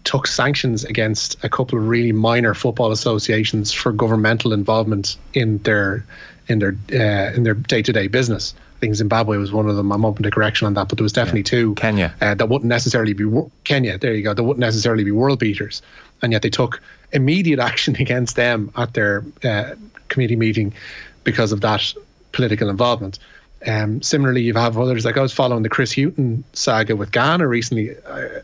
took 0.05 0.27
sanctions 0.27 0.85
against 0.85 1.43
a 1.45 1.49
couple 1.49 1.79
of 1.79 1.87
really 1.87 2.13
minor 2.13 2.55
football 2.55 2.91
associations 2.91 3.73
for 3.73 3.93
governmental 3.93 4.53
involvement 4.53 5.17
in 5.33 5.59
their 5.59 6.05
in 6.49 6.59
their 6.59 6.77
uh, 6.93 7.33
in 7.35 7.45
their 7.45 7.55
day 7.55 7.83
to 7.83 7.93
day 7.93 8.09
business. 8.09 8.55
I 8.77 8.81
think 8.81 8.97
Zimbabwe 8.97 9.37
was 9.37 9.53
one 9.53 9.69
of 9.69 9.77
them. 9.77 9.93
I'm 9.93 10.05
open 10.05 10.25
to 10.25 10.31
correction 10.31 10.67
on 10.67 10.75
that, 10.75 10.89
but 10.89 10.99
there 10.99 11.05
was 11.05 11.13
definitely 11.13 11.41
yeah. 11.41 11.45
two. 11.45 11.75
Kenya 11.77 12.15
uh, 12.21 12.35
that 12.35 12.49
wouldn't 12.49 12.69
necessarily 12.69 13.13
be 13.13 13.25
Kenya. 13.65 13.97
There 13.97 14.13
you 14.13 14.25
go. 14.25 14.35
That 14.35 14.43
wouldn't 14.43 14.61
necessarily 14.61 15.05
be 15.05 15.13
world 15.13 15.39
beaters, 15.39 15.83
and 16.21 16.33
yet 16.33 16.43
they 16.43 16.51
took 16.51 16.81
immediate 17.13 17.61
action 17.71 17.95
against 17.97 18.37
them 18.37 18.73
at 18.77 18.95
their 18.95 19.25
uh, 19.45 19.75
committee 20.09 20.37
meeting 20.37 20.75
because 21.23 21.53
of 21.53 21.61
that 21.61 21.95
political 22.33 22.69
involvement. 22.69 23.19
Um, 23.67 24.03
similarly, 24.03 24.43
you 24.43 24.55
have 24.55 24.77
others 24.77 25.05
like 25.05 25.17
I 25.17 25.23
was 25.23 25.33
following 25.33 25.63
the 25.63 25.69
Chris 25.69 25.93
Hughton 25.95 26.45
saga 26.53 26.97
with 26.97 27.13
Ghana 27.13 27.47
recently, 27.47 27.97
uh, 28.07 28.41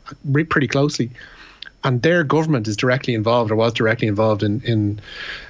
pretty 0.49 0.69
closely, 0.69 1.11
and 1.85 2.03
their 2.03 2.25
government 2.25 2.69
is 2.69 2.77
directly 2.77 3.15
involved 3.15 3.51
or 3.51 3.57
was 3.57 3.73
directly 3.73 4.09
involved 4.09 4.43
in 4.43 4.61
in 4.63 5.01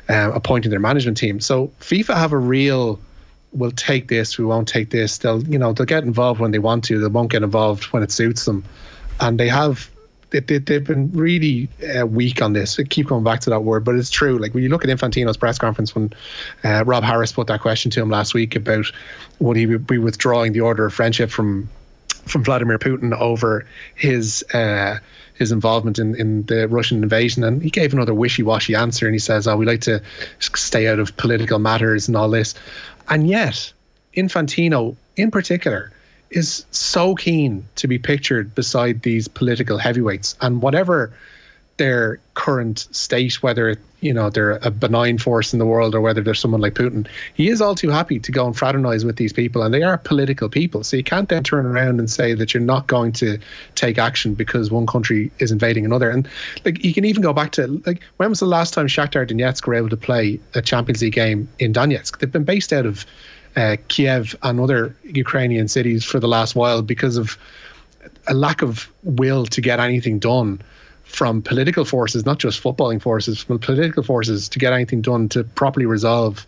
uh, 0.09 0.33
appointing 0.33 0.71
their 0.71 0.81
management 0.81 1.17
team. 1.17 1.41
So 1.41 1.71
FIFA 1.81 2.17
have 2.17 2.33
a 2.33 2.39
real 2.39 2.99
we'll 3.53 3.71
take 3.71 4.09
this, 4.09 4.39
we 4.39 4.45
won't 4.45 4.69
take 4.69 4.91
this. 4.91 5.19
They'll 5.19 5.43
you 5.45 5.59
know 5.59 5.73
they'll 5.73 5.87
get 5.87 6.05
involved 6.05 6.41
when 6.41 6.51
they 6.51 6.59
want 6.59 6.85
to. 6.85 6.99
They 6.99 7.09
won't 7.09 7.31
get 7.31 7.43
involved 7.43 7.85
when 7.85 8.03
it 8.03 8.11
suits 8.11 8.45
them, 8.45 8.65
and 9.21 9.39
they 9.39 9.49
have 9.49 9.91
they, 10.31 10.41
they, 10.41 10.75
have 10.75 10.85
been 10.85 11.11
really 11.13 11.69
uh, 11.97 12.07
weak 12.07 12.43
on 12.43 12.53
this. 12.53 12.79
I 12.79 12.85
keep 12.85 13.09
coming 13.09 13.25
back 13.25 13.41
to 13.41 13.51
that 13.51 13.61
word, 13.61 13.85
but 13.85 13.95
it's 13.95 14.11
true. 14.11 14.39
Like 14.39 14.55
when 14.55 14.63
you 14.63 14.69
look 14.69 14.85
at 14.85 14.91
Infantino's 14.91 15.37
press 15.37 15.59
conference 15.59 15.95
when 15.95 16.13
uh, 16.65 16.85
Rob 16.85 17.03
Harris 17.03 17.33
put 17.33 17.47
that 17.47 17.61
question 17.61 17.91
to 17.93 18.03
him 18.03 18.11
last 18.11 18.35
week 18.35 18.55
about 18.55 18.87
would 19.39 19.57
he 19.57 19.67
be 19.67 19.99
withdrawing 19.99 20.53
the 20.53 20.61
order 20.61 20.87
of 20.87 20.95
friendship 20.95 21.31
from 21.31 21.69
from 22.27 22.45
Vladimir 22.45 22.79
Putin 22.79 23.19
over 23.19 23.65
his 23.95 24.45
uh, 24.53 24.99
his 25.35 25.51
involvement 25.53 25.99
in, 25.99 26.15
in 26.17 26.43
the 26.45 26.69
Russian 26.69 27.03
invasion, 27.03 27.45
and 27.45 27.63
he 27.63 27.71
gave 27.71 27.95
another 27.95 28.13
wishy 28.13 28.43
washy 28.43 28.75
answer, 28.75 29.07
and 29.07 29.15
he 29.15 29.21
says, 29.21 29.47
"Oh, 29.47 29.57
we 29.57 29.65
like 29.65 29.81
to 29.83 30.03
stay 30.41 30.89
out 30.89 30.99
of 30.99 31.17
political 31.17 31.59
matters 31.59 32.07
and 32.07 32.17
all 32.17 32.29
this," 32.29 32.55
and 33.09 33.29
yet 33.29 33.73
Infantino, 34.15 34.95
in 35.17 35.31
particular 35.31 35.91
is 36.31 36.65
so 36.71 37.15
keen 37.15 37.67
to 37.77 37.89
be 37.89 37.99
pictured 37.99 38.55
beside 38.55 39.03
these 39.03 39.29
political 39.29 39.79
heavyweights 39.79 40.37
and 40.41 40.63
whatever 40.63 41.13
their 41.79 42.19
current 42.35 42.87
state, 42.91 43.43
whether 43.43 43.77
you 44.01 44.13
know 44.13 44.31
they're 44.31 44.59
a 44.63 44.71
benign 44.71 45.19
force 45.19 45.53
in 45.53 45.59
the 45.59 45.67
world 45.67 45.95
or 45.95 46.01
whether 46.01 46.21
they're 46.21 46.35
someone 46.35 46.61
like 46.61 46.75
Putin, 46.75 47.07
he 47.35 47.49
is 47.49 47.61
all 47.61 47.75
too 47.75 47.89
happy 47.89 48.19
to 48.21 48.31
go 48.31 48.47
and 48.47 48.57
fraternize 48.57 49.05
with 49.05 49.17
these 49.17 49.33
people, 49.33 49.63
and 49.63 49.73
they 49.73 49.83
are 49.83 49.97
political 49.97 50.49
people. 50.49 50.85
So 50.85 50.97
you 50.97 51.05
can't 51.05 51.29
then 51.29 51.43
turn 51.43 51.67
around 51.67 51.99
and 51.99 52.11
say 52.11 52.35
that 52.35 52.53
you're 52.53 52.63
not 52.63 52.87
going 52.89 53.13
to 53.13 53.39
take 53.75 53.99
action 53.99 54.35
because 54.35 54.71
one 54.71 54.87
country 54.87 55.31
is 55.39 55.51
invading 55.51 55.85
another. 55.85 56.11
And 56.11 56.29
like 56.65 56.85
you 56.85 56.93
can 56.93 57.05
even 57.05 57.23
go 57.23 57.33
back 57.33 57.53
to 57.53 57.81
like 57.87 58.03
when 58.19 58.29
was 58.29 58.41
the 58.41 58.47
last 58.47 58.75
time 58.75 58.87
Shakhtar 58.87 59.27
Donetsk 59.27 59.67
were 59.67 59.75
able 59.75 59.89
to 59.89 59.97
play 59.97 60.39
a 60.55 60.61
Champions 60.61 61.01
League 61.01 61.15
game 61.15 61.49
in 61.59 61.73
Donetsk? 61.73 62.19
They've 62.19 62.31
been 62.31 62.45
based 62.45 62.73
out 62.73 62.87
of 62.87 63.07
uh, 63.59 63.77
Kiev 63.89 64.37
and 64.43 64.61
other 64.61 64.95
Ukrainian 65.03 65.67
cities 65.67 66.05
for 66.05 66.21
the 66.21 66.29
last 66.29 66.55
while 66.55 66.81
because 66.81 67.17
of 67.17 67.37
a 68.29 68.35
lack 68.35 68.63
of 68.63 68.89
will 69.03 69.47
to 69.47 69.61
get 69.61 69.81
anything 69.81 70.21
done 70.21 70.61
from 71.03 71.43
political 71.43 71.85
forces, 71.85 72.25
not 72.25 72.39
just 72.39 72.63
footballing 72.63 73.03
forces, 73.03 73.43
from 73.43 73.59
political 73.59 74.05
forces 74.05 74.49
to 74.51 74.59
get 74.61 74.73
anything 74.73 75.03
done 75.03 75.29
to 75.31 75.43
properly 75.43 75.87
resolve 75.87 76.47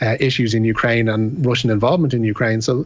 uh, 0.00 0.16
issues 0.18 0.52
in 0.52 0.64
Ukraine 0.64 1.08
and 1.08 1.46
Russian 1.46 1.70
involvement 1.70 2.14
in 2.14 2.24
Ukraine. 2.24 2.60
So 2.62 2.84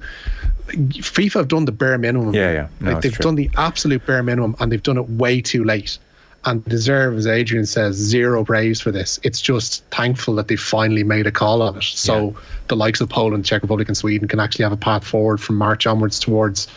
FIFA 0.69 1.35
have 1.35 1.49
done 1.49 1.65
the 1.65 1.73
bare 1.73 1.97
minimum. 1.97 2.35
Yeah, 2.35 2.53
yeah. 2.53 2.69
No, 2.81 2.93
like 2.93 3.03
they've 3.03 3.13
true. 3.13 3.23
done 3.23 3.37
the 3.37 3.49
absolute 3.57 4.05
bare 4.05 4.23
minimum 4.23 4.57
and 4.61 4.71
they've 4.71 4.83
done 4.83 4.99
it 4.99 5.09
way 5.09 5.41
too 5.41 5.65
late 5.65 5.99
and 6.47 6.65
deserve, 6.65 7.17
as 7.17 7.27
Adrian 7.27 7.67
says, 7.67 7.97
zero 7.97 8.45
praise 8.45 8.81
for 8.81 8.91
this. 8.91 9.19
It's 9.23 9.41
just 9.41 9.85
thankful 9.87 10.35
that 10.35 10.49
they 10.49 10.57
finally 10.57 11.05
made 11.05 11.27
a 11.27 11.33
call 11.33 11.63
on 11.63 11.77
it. 11.77 11.85
So 11.85 12.29
yeah. 12.29 12.41
the 12.69 12.77
likes 12.77 13.01
of 13.01 13.09
Poland, 13.09 13.45
Czech 13.45 13.63
Republic, 13.63 13.89
and 13.89 13.97
Sweden 13.97 14.29
can 14.29 14.41
actually 14.41 14.65
have 14.65 14.73
a 14.73 14.77
path 14.77 15.05
forward 15.05 15.41
from 15.41 15.57
March 15.57 15.87
onwards 15.87 16.19
towards 16.19 16.69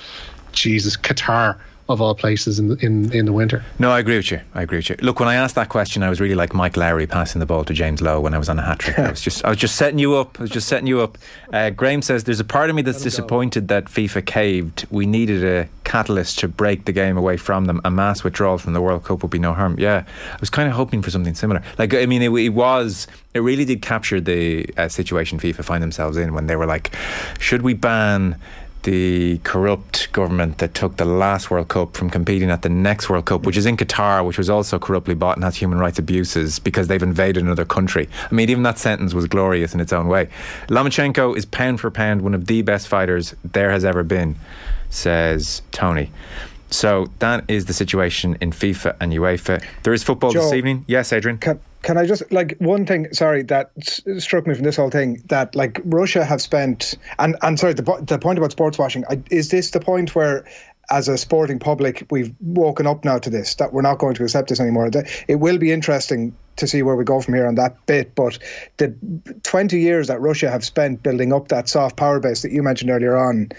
Jesus, 0.53 0.95
Qatar, 0.95 1.57
of 1.89 2.01
all 2.01 2.15
places 2.15 2.59
in 2.59 2.69
the, 2.69 2.75
in 2.85 3.11
in 3.13 3.25
the 3.25 3.33
winter. 3.33 3.63
No, 3.79 3.91
I 3.91 3.99
agree 3.99 4.17
with 4.17 4.31
you. 4.31 4.41
I 4.53 4.61
agree 4.61 4.79
with 4.79 4.89
you. 4.89 4.95
Look, 5.01 5.19
when 5.19 5.29
I 5.29 5.35
asked 5.35 5.55
that 5.55 5.69
question, 5.69 6.03
I 6.03 6.09
was 6.09 6.19
really 6.19 6.35
like 6.35 6.53
Mike 6.53 6.75
Lowry 6.75 7.07
passing 7.07 7.39
the 7.39 7.45
ball 7.45 7.63
to 7.65 7.73
James 7.73 8.01
Lowe 8.01 8.19
when 8.19 8.33
I 8.33 8.37
was 8.37 8.49
on 8.49 8.59
a 8.59 8.61
hat 8.61 8.79
trick. 8.79 8.99
I 8.99 9.09
was 9.09 9.21
just, 9.21 9.45
I 9.45 9.49
was 9.49 9.57
just 9.57 9.75
setting 9.75 9.99
you 9.99 10.15
up. 10.15 10.39
I 10.39 10.43
was 10.43 10.51
just 10.51 10.67
setting 10.67 10.87
you 10.87 11.01
up. 11.01 11.17
Uh, 11.53 11.69
Graham 11.69 12.01
says 12.01 12.25
there's 12.25 12.39
a 12.39 12.45
part 12.45 12.69
of 12.69 12.75
me 12.75 12.81
that's 12.81 13.01
disappointed 13.01 13.67
that 13.69 13.85
FIFA 13.85 14.25
caved. 14.25 14.85
We 14.91 15.05
needed 15.05 15.43
a 15.43 15.69
catalyst 15.83 16.39
to 16.39 16.47
break 16.47 16.85
the 16.85 16.91
game 16.91 17.17
away 17.17 17.37
from 17.37 17.65
them. 17.65 17.79
A 17.85 17.89
mass 17.89 18.23
withdrawal 18.23 18.57
from 18.57 18.73
the 18.73 18.81
World 18.81 19.05
Cup 19.05 19.21
would 19.21 19.31
be 19.31 19.39
no 19.39 19.53
harm. 19.53 19.79
Yeah, 19.79 20.03
I 20.33 20.37
was 20.39 20.49
kind 20.49 20.67
of 20.67 20.75
hoping 20.75 21.01
for 21.01 21.09
something 21.11 21.35
similar. 21.35 21.61
Like, 21.77 21.93
I 21.93 22.05
mean, 22.05 22.21
it, 22.21 22.31
it 22.31 22.49
was, 22.49 23.07
it 23.33 23.39
really 23.39 23.63
did 23.63 23.81
capture 23.81 24.19
the 24.19 24.69
uh, 24.75 24.89
situation 24.89 25.39
FIFA 25.39 25.63
find 25.63 25.81
themselves 25.81 26.17
in 26.17 26.33
when 26.33 26.47
they 26.47 26.55
were 26.55 26.65
like, 26.65 26.93
should 27.39 27.61
we 27.61 27.73
ban? 27.73 28.37
The 28.83 29.39
corrupt 29.39 30.11
government 30.11 30.59
that 30.59 30.73
took 30.73 30.97
the 30.97 31.05
last 31.05 31.51
World 31.51 31.67
Cup 31.67 31.95
from 31.95 32.09
competing 32.09 32.49
at 32.49 32.61
the 32.61 32.69
next 32.69 33.09
World 33.09 33.25
Cup, 33.25 33.45
which 33.45 33.57
is 33.57 33.65
in 33.65 33.77
Qatar, 33.77 34.25
which 34.25 34.37
was 34.37 34.49
also 34.49 34.79
corruptly 34.79 35.15
bought 35.15 35.37
and 35.37 35.43
has 35.43 35.55
human 35.55 35.77
rights 35.77 35.99
abuses 35.99 36.59
because 36.59 36.87
they've 36.87 37.03
invaded 37.03 37.43
another 37.43 37.65
country. 37.65 38.07
I 38.29 38.33
mean, 38.33 38.49
even 38.49 38.63
that 38.63 38.77
sentence 38.77 39.13
was 39.13 39.27
glorious 39.27 39.73
in 39.73 39.79
its 39.79 39.93
own 39.93 40.07
way. 40.07 40.29
Lomachenko 40.67 41.35
is 41.35 41.45
pound 41.45 41.79
for 41.79 41.91
pound 41.91 42.21
one 42.21 42.33
of 42.33 42.47
the 42.47 42.61
best 42.61 42.87
fighters 42.87 43.35
there 43.43 43.71
has 43.71 43.83
ever 43.83 44.03
been, 44.03 44.35
says 44.89 45.61
Tony. 45.71 46.11
So 46.69 47.07
that 47.19 47.43
is 47.47 47.65
the 47.65 47.73
situation 47.73 48.37
in 48.41 48.51
FIFA 48.51 48.97
and 48.99 49.13
UEFA. 49.13 49.63
There 49.83 49.93
is 49.93 50.03
football 50.03 50.31
Joe, 50.31 50.41
this 50.41 50.53
evening. 50.53 50.85
Yes, 50.87 51.13
Adrian. 51.13 51.37
Can, 51.37 51.59
can 51.83 51.97
I 51.97 52.05
just 52.05 52.29
like 52.31 52.57
one 52.59 52.85
thing? 52.85 53.07
Sorry, 53.13 53.43
that 53.43 53.71
s- 53.77 54.01
struck 54.17 54.45
me 54.45 54.53
from 54.53 54.63
this 54.63 54.75
whole 54.75 54.89
thing. 54.89 55.23
That 55.27 55.55
like 55.55 55.79
Russia 55.85 56.25
have 56.25 56.41
spent, 56.41 56.97
and 57.19 57.37
and 57.41 57.57
sorry, 57.57 57.73
the 57.73 57.83
the 58.05 58.19
point 58.19 58.37
about 58.37 58.51
sports 58.51 58.77
washing. 58.77 59.05
I, 59.09 59.21
is 59.31 59.49
this 59.49 59.71
the 59.71 59.79
point 59.79 60.13
where? 60.15 60.43
As 60.89 61.07
a 61.07 61.17
sporting 61.17 61.59
public, 61.59 62.05
we've 62.11 62.33
woken 62.41 62.87
up 62.87 63.03
now 63.03 63.17
to 63.19 63.29
this 63.29 63.55
that 63.55 63.73
we're 63.73 63.81
not 63.81 63.97
going 63.99 64.15
to 64.15 64.23
accept 64.23 64.49
this 64.49 64.59
anymore. 64.59 64.89
It 65.27 65.35
will 65.35 65.57
be 65.57 65.71
interesting 65.71 66.33
to 66.57 66.67
see 66.67 66.81
where 66.81 66.95
we 66.95 67.03
go 67.03 67.21
from 67.21 67.33
here 67.33 67.47
on 67.47 67.55
that 67.55 67.85
bit. 67.85 68.15
But 68.15 68.39
the 68.77 68.95
20 69.43 69.79
years 69.79 70.07
that 70.07 70.19
Russia 70.19 70.49
have 70.49 70.65
spent 70.65 71.03
building 71.03 71.31
up 71.31 71.49
that 71.49 71.69
soft 71.69 71.97
power 71.97 72.19
base 72.19 72.41
that 72.41 72.51
you 72.51 72.63
mentioned 72.63 72.89
earlier 72.89 73.15
on, 73.15 73.49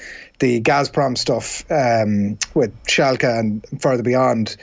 the 0.40 0.60
Gazprom 0.60 1.16
stuff 1.16 1.64
um, 1.70 2.38
with 2.54 2.74
Schalke 2.84 3.24
and 3.24 3.64
further 3.80 4.02
beyond, 4.02 4.56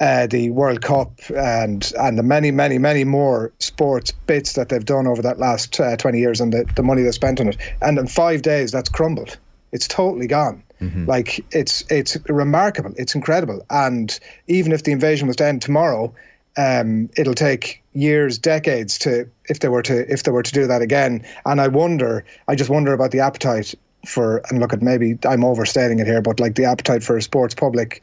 uh, 0.00 0.26
the 0.26 0.50
World 0.50 0.82
Cup 0.82 1.12
and 1.36 1.92
and 1.98 2.18
the 2.18 2.22
many 2.22 2.50
many 2.50 2.78
many 2.78 3.04
more 3.04 3.52
sports 3.58 4.10
bits 4.26 4.54
that 4.54 4.68
they've 4.68 4.84
done 4.84 5.06
over 5.06 5.22
that 5.22 5.38
last 5.38 5.78
uh, 5.78 5.96
20 5.96 6.18
years 6.18 6.40
and 6.40 6.52
the, 6.52 6.64
the 6.76 6.82
money 6.82 7.02
they 7.02 7.10
spent 7.10 7.40
on 7.40 7.48
it 7.48 7.56
and 7.82 7.98
in 7.98 8.06
five 8.06 8.42
days 8.42 8.72
that's 8.72 8.88
crumbled 8.88 9.38
it's 9.72 9.88
totally 9.88 10.26
gone. 10.26 10.62
Like 11.06 11.44
it's 11.54 11.84
it's 11.90 12.16
remarkable. 12.28 12.92
It's 12.96 13.14
incredible. 13.14 13.64
And 13.70 14.18
even 14.48 14.72
if 14.72 14.84
the 14.84 14.92
invasion 14.92 15.28
was 15.28 15.36
to 15.36 15.46
end 15.46 15.62
tomorrow 15.62 16.12
um, 16.56 17.08
it'll 17.16 17.34
take 17.34 17.82
years 17.94 18.38
decades 18.38 18.98
to 18.98 19.28
if 19.48 19.60
they 19.60 19.68
were 19.68 19.82
to 19.82 20.10
if 20.12 20.22
they 20.22 20.30
were 20.30 20.42
to 20.42 20.52
do 20.52 20.66
that 20.66 20.82
again. 20.82 21.24
And 21.46 21.60
I 21.60 21.68
wonder 21.68 22.24
I 22.48 22.54
just 22.54 22.70
wonder 22.70 22.92
about 22.92 23.10
the 23.10 23.20
appetite 23.20 23.74
for 24.06 24.42
and 24.50 24.58
look 24.58 24.72
at 24.72 24.82
maybe 24.82 25.16
I'm 25.24 25.44
overstating 25.44 26.00
it 26.00 26.06
here, 26.06 26.20
but 26.20 26.40
like 26.40 26.56
the 26.56 26.64
appetite 26.64 27.04
for 27.04 27.16
a 27.16 27.22
sports 27.22 27.54
public 27.54 28.02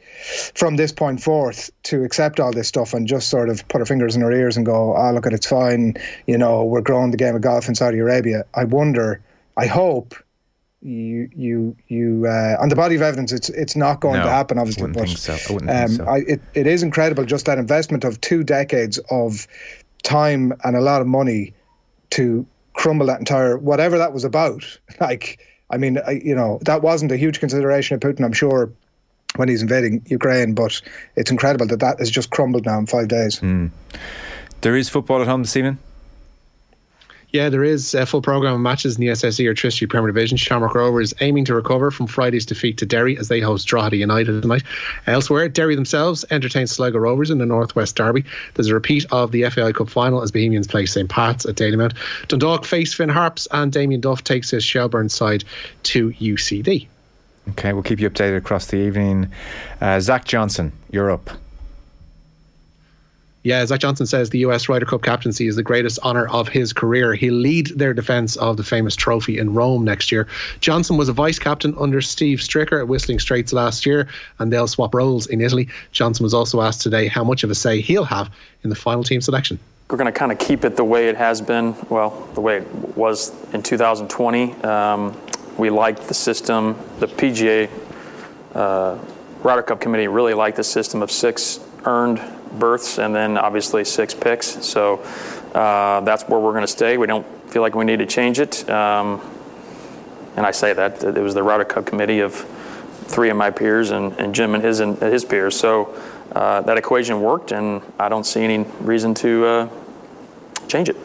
from 0.54 0.76
this 0.76 0.92
point 0.92 1.22
forth 1.22 1.70
to 1.84 2.04
accept 2.04 2.40
all 2.40 2.52
this 2.52 2.68
stuff 2.68 2.94
and 2.94 3.06
just 3.06 3.28
sort 3.28 3.50
of 3.50 3.66
put 3.68 3.82
our 3.82 3.86
fingers 3.86 4.16
in 4.16 4.22
our 4.22 4.32
ears 4.32 4.56
and 4.56 4.64
go, 4.64 4.94
ah, 4.94 5.10
look 5.10 5.26
at 5.26 5.34
it's 5.34 5.46
fine. 5.46 5.94
You 6.26 6.38
know, 6.38 6.64
we're 6.64 6.80
growing 6.80 7.10
the 7.10 7.18
game 7.18 7.36
of 7.36 7.42
golf 7.42 7.68
in 7.68 7.74
Saudi 7.74 7.98
Arabia. 7.98 8.44
I 8.54 8.64
wonder, 8.64 9.20
I 9.58 9.66
hope 9.66 10.14
you 10.82 11.28
you 11.34 11.76
you 11.88 12.26
uh, 12.26 12.56
on 12.58 12.70
the 12.70 12.76
body 12.76 12.94
of 12.94 13.02
evidence 13.02 13.32
it's 13.32 13.50
it's 13.50 13.76
not 13.76 14.00
going 14.00 14.16
No, 14.16 14.24
to 14.24 14.30
happen 14.30 14.58
obviously 14.58 14.82
wouldn't 14.84 14.98
but 14.98 15.06
think 15.08 15.18
so. 15.18 15.34
I 15.34 15.52
wouldn't 15.52 15.70
um, 15.70 15.88
think 15.88 16.00
so. 16.00 16.06
I, 16.06 16.18
it, 16.26 16.40
it 16.54 16.66
is 16.66 16.82
incredible 16.82 17.24
just 17.24 17.44
that 17.46 17.58
investment 17.58 18.02
of 18.04 18.20
two 18.22 18.42
decades 18.42 18.98
of 19.10 19.46
time 20.02 20.54
and 20.64 20.76
a 20.76 20.80
lot 20.80 21.02
of 21.02 21.06
money 21.06 21.52
to 22.10 22.46
crumble 22.72 23.06
that 23.06 23.18
entire 23.18 23.58
whatever 23.58 23.98
that 23.98 24.14
was 24.14 24.24
about 24.24 24.64
like 25.00 25.46
I 25.70 25.76
mean 25.76 25.98
I, 26.06 26.12
you 26.12 26.34
know 26.34 26.58
that 26.62 26.80
wasn't 26.80 27.12
a 27.12 27.16
huge 27.18 27.40
consideration 27.40 27.94
of 27.94 28.00
Putin 28.00 28.24
I'm 28.24 28.32
sure 28.32 28.72
when 29.36 29.48
he's 29.48 29.60
invading 29.60 30.02
Ukraine 30.06 30.54
but 30.54 30.80
it's 31.14 31.30
incredible 31.30 31.66
that 31.66 31.80
that 31.80 31.98
has 31.98 32.10
just 32.10 32.30
crumbled 32.30 32.64
now 32.64 32.78
in 32.78 32.86
five 32.86 33.08
days 33.08 33.40
There 34.62 34.76
is 34.76 34.88
football 34.88 35.20
at 35.22 35.26
home 35.26 35.42
this 35.42 35.56
evening. 35.56 35.78
Yeah, 37.32 37.48
there 37.48 37.62
is 37.62 37.94
a 37.94 38.06
full 38.06 38.22
program 38.22 38.54
of 38.54 38.60
matches 38.60 38.96
in 38.96 39.00
the 39.00 39.12
SSE 39.12 39.44
Airtricity 39.44 39.88
Premier 39.88 40.08
Division. 40.08 40.36
Shamrock 40.36 40.74
Rovers 40.74 41.14
aiming 41.20 41.44
to 41.44 41.54
recover 41.54 41.90
from 41.90 42.08
Friday's 42.08 42.44
defeat 42.44 42.76
to 42.78 42.86
Derry 42.86 43.16
as 43.18 43.28
they 43.28 43.40
host 43.40 43.68
Drogheda 43.68 43.96
United 43.96 44.42
tonight. 44.42 44.64
Elsewhere, 45.06 45.48
Derry 45.48 45.76
themselves 45.76 46.24
entertain 46.30 46.66
Sligo 46.66 46.98
Rovers 46.98 47.30
in 47.30 47.38
the 47.38 47.46
Northwest 47.46 47.94
Derby. 47.94 48.24
There's 48.54 48.68
a 48.68 48.74
repeat 48.74 49.06
of 49.12 49.30
the 49.30 49.48
FAI 49.48 49.72
Cup 49.72 49.88
final 49.88 50.22
as 50.22 50.32
Bohemians 50.32 50.66
play 50.66 50.86
St 50.86 51.08
Pat's 51.08 51.46
at 51.46 51.54
Dalymount. 51.54 51.94
Dundalk 52.26 52.64
face 52.64 52.92
Finn 52.92 53.08
Harps 53.08 53.46
and 53.52 53.72
Damien 53.72 54.00
Duff 54.00 54.24
takes 54.24 54.50
his 54.50 54.64
Shelburne 54.64 55.08
side 55.08 55.44
to 55.84 56.10
UCD. 56.12 56.88
Okay, 57.50 57.72
we'll 57.72 57.82
keep 57.82 58.00
you 58.00 58.10
updated 58.10 58.38
across 58.38 58.66
the 58.66 58.76
evening. 58.76 59.30
Uh, 59.80 60.00
Zach 60.00 60.24
Johnson, 60.24 60.72
you're 60.90 61.10
up. 61.10 61.30
Yeah, 63.42 63.64
Zach 63.64 63.80
Johnson 63.80 64.06
says 64.06 64.28
the 64.28 64.40
US 64.40 64.68
Ryder 64.68 64.84
Cup 64.84 65.02
captaincy 65.02 65.46
is 65.46 65.56
the 65.56 65.62
greatest 65.62 65.98
honour 66.00 66.28
of 66.28 66.46
his 66.46 66.74
career. 66.74 67.14
He'll 67.14 67.32
lead 67.32 67.68
their 67.68 67.94
defence 67.94 68.36
of 68.36 68.58
the 68.58 68.62
famous 68.62 68.94
trophy 68.94 69.38
in 69.38 69.54
Rome 69.54 69.82
next 69.82 70.12
year. 70.12 70.28
Johnson 70.60 70.98
was 70.98 71.08
a 71.08 71.14
vice 71.14 71.38
captain 71.38 71.74
under 71.78 72.02
Steve 72.02 72.40
Stricker 72.40 72.78
at 72.78 72.88
Whistling 72.88 73.18
Straits 73.18 73.54
last 73.54 73.86
year, 73.86 74.08
and 74.38 74.52
they'll 74.52 74.66
swap 74.66 74.94
roles 74.94 75.26
in 75.26 75.40
Italy. 75.40 75.68
Johnson 75.90 76.22
was 76.22 76.34
also 76.34 76.60
asked 76.60 76.82
today 76.82 77.08
how 77.08 77.24
much 77.24 77.42
of 77.42 77.50
a 77.50 77.54
say 77.54 77.80
he'll 77.80 78.04
have 78.04 78.30
in 78.62 78.68
the 78.68 78.76
final 78.76 79.02
team 79.02 79.22
selection. 79.22 79.58
We're 79.88 79.96
going 79.96 80.12
to 80.12 80.18
kind 80.18 80.32
of 80.32 80.38
keep 80.38 80.66
it 80.66 80.76
the 80.76 80.84
way 80.84 81.08
it 81.08 81.16
has 81.16 81.40
been, 81.40 81.74
well, 81.88 82.10
the 82.34 82.42
way 82.42 82.58
it 82.58 82.96
was 82.96 83.32
in 83.54 83.62
2020. 83.62 84.52
Um, 84.62 85.18
we 85.56 85.70
liked 85.70 86.02
the 86.08 86.14
system. 86.14 86.76
The 86.98 87.06
PGA 87.06 87.70
uh, 88.54 88.98
Ryder 89.42 89.62
Cup 89.62 89.80
committee 89.80 90.08
really 90.08 90.34
liked 90.34 90.58
the 90.58 90.64
system 90.64 91.02
of 91.02 91.10
six 91.10 91.58
earned 91.86 92.20
berths 92.58 92.98
and 92.98 93.14
then 93.14 93.38
obviously 93.38 93.84
six 93.84 94.14
picks. 94.14 94.64
So 94.66 94.98
uh, 95.54 96.00
that's 96.00 96.24
where 96.24 96.40
we're 96.40 96.52
going 96.52 96.62
to 96.62 96.68
stay. 96.68 96.96
We 96.96 97.06
don't 97.06 97.26
feel 97.50 97.62
like 97.62 97.74
we 97.74 97.84
need 97.84 97.98
to 97.98 98.06
change 98.06 98.38
it. 98.38 98.68
Um, 98.68 99.20
and 100.36 100.46
I 100.46 100.50
say 100.50 100.72
that 100.72 101.02
it 101.02 101.20
was 101.20 101.34
the 101.34 101.42
Ryder 101.42 101.64
Cup 101.64 101.86
committee 101.86 102.20
of 102.20 102.34
three 103.06 103.30
of 103.30 103.36
my 103.36 103.50
peers 103.50 103.90
and, 103.90 104.12
and 104.14 104.34
Jim 104.34 104.54
and 104.54 104.62
his 104.62 104.80
and 104.80 104.96
his 104.98 105.24
peers. 105.24 105.58
So 105.58 105.94
uh, 106.32 106.60
that 106.62 106.78
equation 106.78 107.20
worked, 107.20 107.52
and 107.52 107.82
I 107.98 108.08
don't 108.08 108.24
see 108.24 108.42
any 108.42 108.64
reason 108.80 109.14
to 109.14 109.46
uh, 109.46 109.68
change 110.68 110.88
it. 110.88 110.96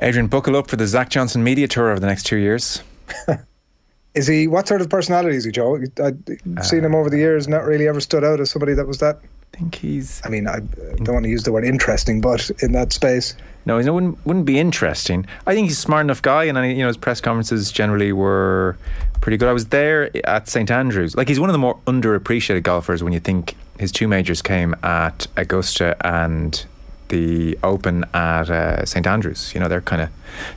Adrian, 0.00 0.26
buckle 0.26 0.56
up 0.56 0.68
for 0.68 0.76
the 0.76 0.86
Zach 0.86 1.08
Johnson 1.08 1.42
media 1.42 1.66
tour 1.66 1.90
over 1.90 2.00
the 2.00 2.06
next 2.06 2.24
two 2.24 2.36
years. 2.36 2.82
is 4.14 4.26
he 4.26 4.46
what 4.46 4.68
sort 4.68 4.80
of 4.80 4.88
personality 4.88 5.36
is 5.36 5.44
he 5.44 5.50
Joe 5.50 5.78
I've 6.02 6.66
seen 6.66 6.84
him 6.84 6.94
over 6.94 7.10
the 7.10 7.18
years 7.18 7.48
not 7.48 7.64
really 7.64 7.88
ever 7.88 8.00
stood 8.00 8.24
out 8.24 8.40
as 8.40 8.50
somebody 8.50 8.72
that 8.74 8.86
was 8.86 8.98
that 8.98 9.18
I 9.54 9.56
think 9.56 9.76
he's. 9.76 10.20
I 10.24 10.30
mean 10.30 10.48
I 10.48 10.60
don't 10.96 11.14
want 11.14 11.24
to 11.24 11.30
use 11.30 11.44
the 11.44 11.52
word 11.52 11.64
interesting 11.64 12.20
but 12.20 12.50
in 12.60 12.72
that 12.72 12.92
space 12.92 13.36
No, 13.64 13.78
it 13.78 13.88
wouldn't, 13.88 14.18
wouldn't 14.26 14.46
be 14.46 14.58
interesting. 14.58 15.26
I 15.46 15.54
think 15.54 15.68
he's 15.68 15.78
a 15.78 15.80
smart 15.80 16.04
enough 16.04 16.20
guy, 16.20 16.44
and 16.44 16.58
I, 16.58 16.66
you 16.66 16.78
know 16.78 16.88
his 16.88 16.96
press 16.96 17.20
conferences 17.20 17.70
generally 17.70 18.12
were 18.12 18.76
pretty 19.20 19.36
good. 19.36 19.48
I 19.48 19.52
was 19.52 19.68
there 19.68 20.10
at 20.26 20.48
St 20.48 20.70
Andrews. 20.70 21.16
Like 21.16 21.28
he's 21.28 21.38
one 21.38 21.48
of 21.48 21.54
the 21.54 21.58
more 21.58 21.78
underappreciated 21.86 22.64
golfers 22.64 23.02
when 23.02 23.12
you 23.12 23.20
think 23.20 23.54
his 23.78 23.92
two 23.92 24.08
majors 24.08 24.42
came 24.42 24.74
at 24.82 25.28
Augusta 25.36 25.96
and 26.04 26.64
the 27.08 27.56
Open 27.62 28.04
at 28.12 28.50
uh, 28.50 28.84
St 28.84 29.06
Andrews. 29.06 29.52
You 29.54 29.60
know 29.60 29.68
they're 29.68 29.80
kind 29.80 30.02
of 30.02 30.08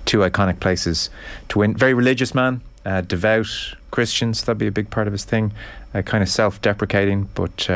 two 0.05 0.19
iconic 0.19 0.59
places 0.59 1.11
to 1.49 1.59
win. 1.59 1.77
Very 1.77 1.93
religious 1.93 2.33
man, 2.33 2.61
uh, 2.83 3.01
devout 3.01 3.47
Christian. 3.91 4.33
So 4.33 4.47
that'd 4.47 4.57
be 4.57 4.67
a 4.67 4.71
big 4.71 4.89
part 4.89 5.05
of 5.05 5.13
his 5.13 5.23
thing. 5.23 5.53
Uh, 5.93 6.01
kind 6.01 6.23
of 6.23 6.29
self-deprecating, 6.29 7.29
but. 7.35 7.69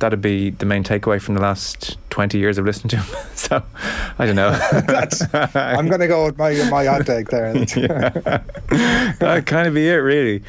That'd 0.00 0.20
be 0.20 0.50
the 0.50 0.66
main 0.66 0.82
takeaway 0.82 1.20
from 1.20 1.34
the 1.34 1.40
last 1.40 1.96
twenty 2.10 2.38
years 2.38 2.58
of 2.58 2.64
listening 2.64 2.88
to 2.90 2.96
him. 2.96 3.16
so, 3.34 3.62
I 4.18 4.26
don't 4.26 4.36
know. 4.36 4.48
I'm 5.54 5.88
going 5.88 6.00
to 6.00 6.08
go 6.08 6.26
with 6.26 6.38
my 6.38 6.52
my 6.70 6.84
hot 6.86 7.06
take 7.06 7.28
there. 7.28 7.52
that 7.54 9.42
kind 9.46 9.68
of 9.68 9.74
be 9.74 9.88
it, 9.88 9.94
really. 9.94 10.42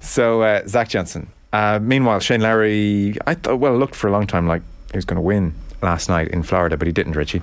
So, 0.00 0.42
uh, 0.42 0.66
Zach 0.66 0.88
Johnson. 0.88 1.28
Uh, 1.52 1.78
meanwhile, 1.82 2.20
Shane 2.20 2.40
Lowry, 2.40 3.16
I 3.26 3.34
thought, 3.34 3.58
well, 3.58 3.76
looked 3.76 3.94
for 3.94 4.08
a 4.08 4.10
long 4.10 4.26
time 4.26 4.46
like 4.46 4.62
he 4.90 4.96
was 4.96 5.04
going 5.04 5.16
to 5.16 5.22
win 5.22 5.54
last 5.82 6.08
night 6.08 6.28
in 6.28 6.42
Florida, 6.42 6.76
but 6.76 6.86
he 6.86 6.92
didn't, 6.92 7.12
Richie. 7.14 7.42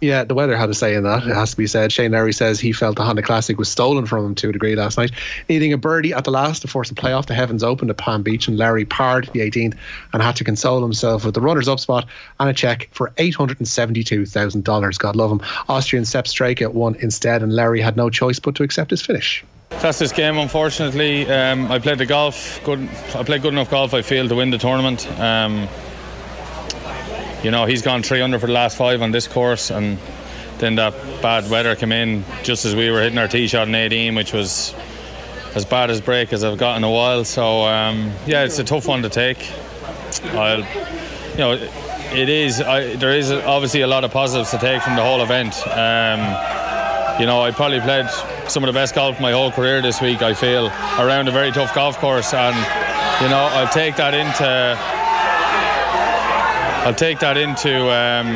Yeah, 0.00 0.24
the 0.24 0.34
weather 0.34 0.56
had 0.56 0.68
a 0.68 0.74
say 0.74 0.94
in 0.94 1.04
that. 1.04 1.26
It 1.26 1.34
has 1.34 1.52
to 1.52 1.56
be 1.56 1.66
said. 1.66 1.90
Shane 1.90 2.12
Lowry 2.12 2.32
says 2.32 2.60
he 2.60 2.72
felt 2.72 2.96
the 2.96 3.04
Honda 3.04 3.22
Classic 3.22 3.56
was 3.58 3.70
stolen 3.70 4.04
from 4.04 4.26
him 4.26 4.34
to 4.34 4.50
a 4.50 4.52
degree 4.52 4.76
last 4.76 4.98
night, 4.98 5.10
needing 5.48 5.72
a 5.72 5.78
birdie 5.78 6.12
at 6.12 6.24
the 6.24 6.30
last 6.30 6.60
to 6.60 6.68
force 6.68 6.90
a 6.90 6.94
playoff. 6.94 7.26
The 7.26 7.34
Heavens 7.34 7.62
opened 7.62 7.88
at 7.90 7.96
Palm 7.96 8.22
Beach, 8.22 8.46
and 8.46 8.58
Lowry 8.58 8.84
parred 8.84 9.30
the 9.32 9.40
18th 9.40 9.74
and 10.12 10.22
had 10.22 10.36
to 10.36 10.44
console 10.44 10.82
himself 10.82 11.24
with 11.24 11.34
the 11.34 11.40
runners-up 11.40 11.80
spot 11.80 12.06
and 12.40 12.50
a 12.50 12.52
check 12.52 12.90
for 12.92 13.10
$872,000. 13.16 14.98
God 14.98 15.16
love 15.16 15.32
him. 15.32 15.40
Austrian 15.68 16.04
Sepp 16.04 16.26
Straka 16.26 16.72
won 16.72 16.94
instead, 16.96 17.42
and 17.42 17.54
Lowry 17.54 17.80
had 17.80 17.96
no 17.96 18.10
choice 18.10 18.38
but 18.38 18.54
to 18.56 18.62
accept 18.62 18.90
his 18.90 19.00
finish. 19.00 19.42
That's 19.70 19.98
this 19.98 20.12
game. 20.12 20.38
Unfortunately, 20.38 21.28
um, 21.30 21.70
I 21.72 21.78
played 21.78 21.98
the 21.98 22.06
golf. 22.06 22.60
Good. 22.64 22.88
I 23.14 23.22
played 23.24 23.42
good 23.42 23.52
enough 23.52 23.70
golf. 23.70 23.94
I 23.94 24.02
feel 24.02 24.28
to 24.28 24.34
win 24.34 24.50
the 24.50 24.58
tournament. 24.58 25.08
Um, 25.18 25.68
you 27.42 27.50
know, 27.50 27.66
he's 27.66 27.82
gone 27.82 28.02
three 28.02 28.20
under 28.20 28.38
for 28.38 28.46
the 28.46 28.52
last 28.52 28.76
five 28.76 29.02
on 29.02 29.10
this 29.10 29.28
course, 29.28 29.70
and 29.70 29.98
then 30.58 30.76
that 30.76 30.94
bad 31.22 31.48
weather 31.50 31.76
came 31.76 31.92
in 31.92 32.24
just 32.42 32.64
as 32.64 32.74
we 32.74 32.90
were 32.90 33.02
hitting 33.02 33.18
our 33.18 33.28
tee 33.28 33.46
shot 33.46 33.68
in 33.68 33.74
18, 33.74 34.14
which 34.14 34.32
was 34.32 34.74
as 35.54 35.64
bad 35.64 35.90
as 35.90 36.00
break 36.00 36.32
as 36.32 36.44
I've 36.44 36.58
got 36.58 36.76
in 36.76 36.84
a 36.84 36.90
while. 36.90 37.24
So 37.24 37.64
um, 37.64 38.12
yeah, 38.26 38.44
it's 38.44 38.58
a 38.58 38.64
tough 38.64 38.86
one 38.86 39.02
to 39.02 39.08
take. 39.08 39.50
I'll, 40.24 40.60
you 40.60 41.38
know, 41.38 41.52
it 42.12 42.28
is. 42.28 42.60
I, 42.60 42.96
there 42.96 43.12
is 43.12 43.30
obviously 43.30 43.82
a 43.82 43.86
lot 43.86 44.04
of 44.04 44.10
positives 44.10 44.50
to 44.52 44.58
take 44.58 44.82
from 44.82 44.96
the 44.96 45.02
whole 45.02 45.22
event. 45.22 45.54
Um, 45.68 46.20
you 47.20 47.26
know, 47.26 47.42
I 47.42 47.50
probably 47.50 47.80
played 47.80 48.08
some 48.48 48.62
of 48.62 48.68
the 48.68 48.72
best 48.72 48.94
golf 48.94 49.20
my 49.20 49.32
whole 49.32 49.50
career 49.50 49.80
this 49.82 50.00
week. 50.00 50.22
I 50.22 50.34
feel 50.34 50.66
around 50.98 51.28
a 51.28 51.32
very 51.32 51.50
tough 51.50 51.74
golf 51.74 51.98
course, 51.98 52.32
and 52.34 52.54
you 53.22 53.28
know, 53.28 53.48
I'll 53.52 53.72
take 53.72 53.96
that 53.96 54.14
into. 54.14 54.95
I'll 56.86 56.94
take 56.94 57.18
that 57.18 57.36
into 57.36 57.92
um, 57.92 58.28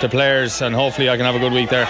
the 0.00 0.08
players, 0.08 0.60
and 0.60 0.74
hopefully, 0.74 1.08
I 1.08 1.16
can 1.16 1.24
have 1.24 1.36
a 1.36 1.38
good 1.38 1.52
week 1.52 1.70
there. 1.70 1.86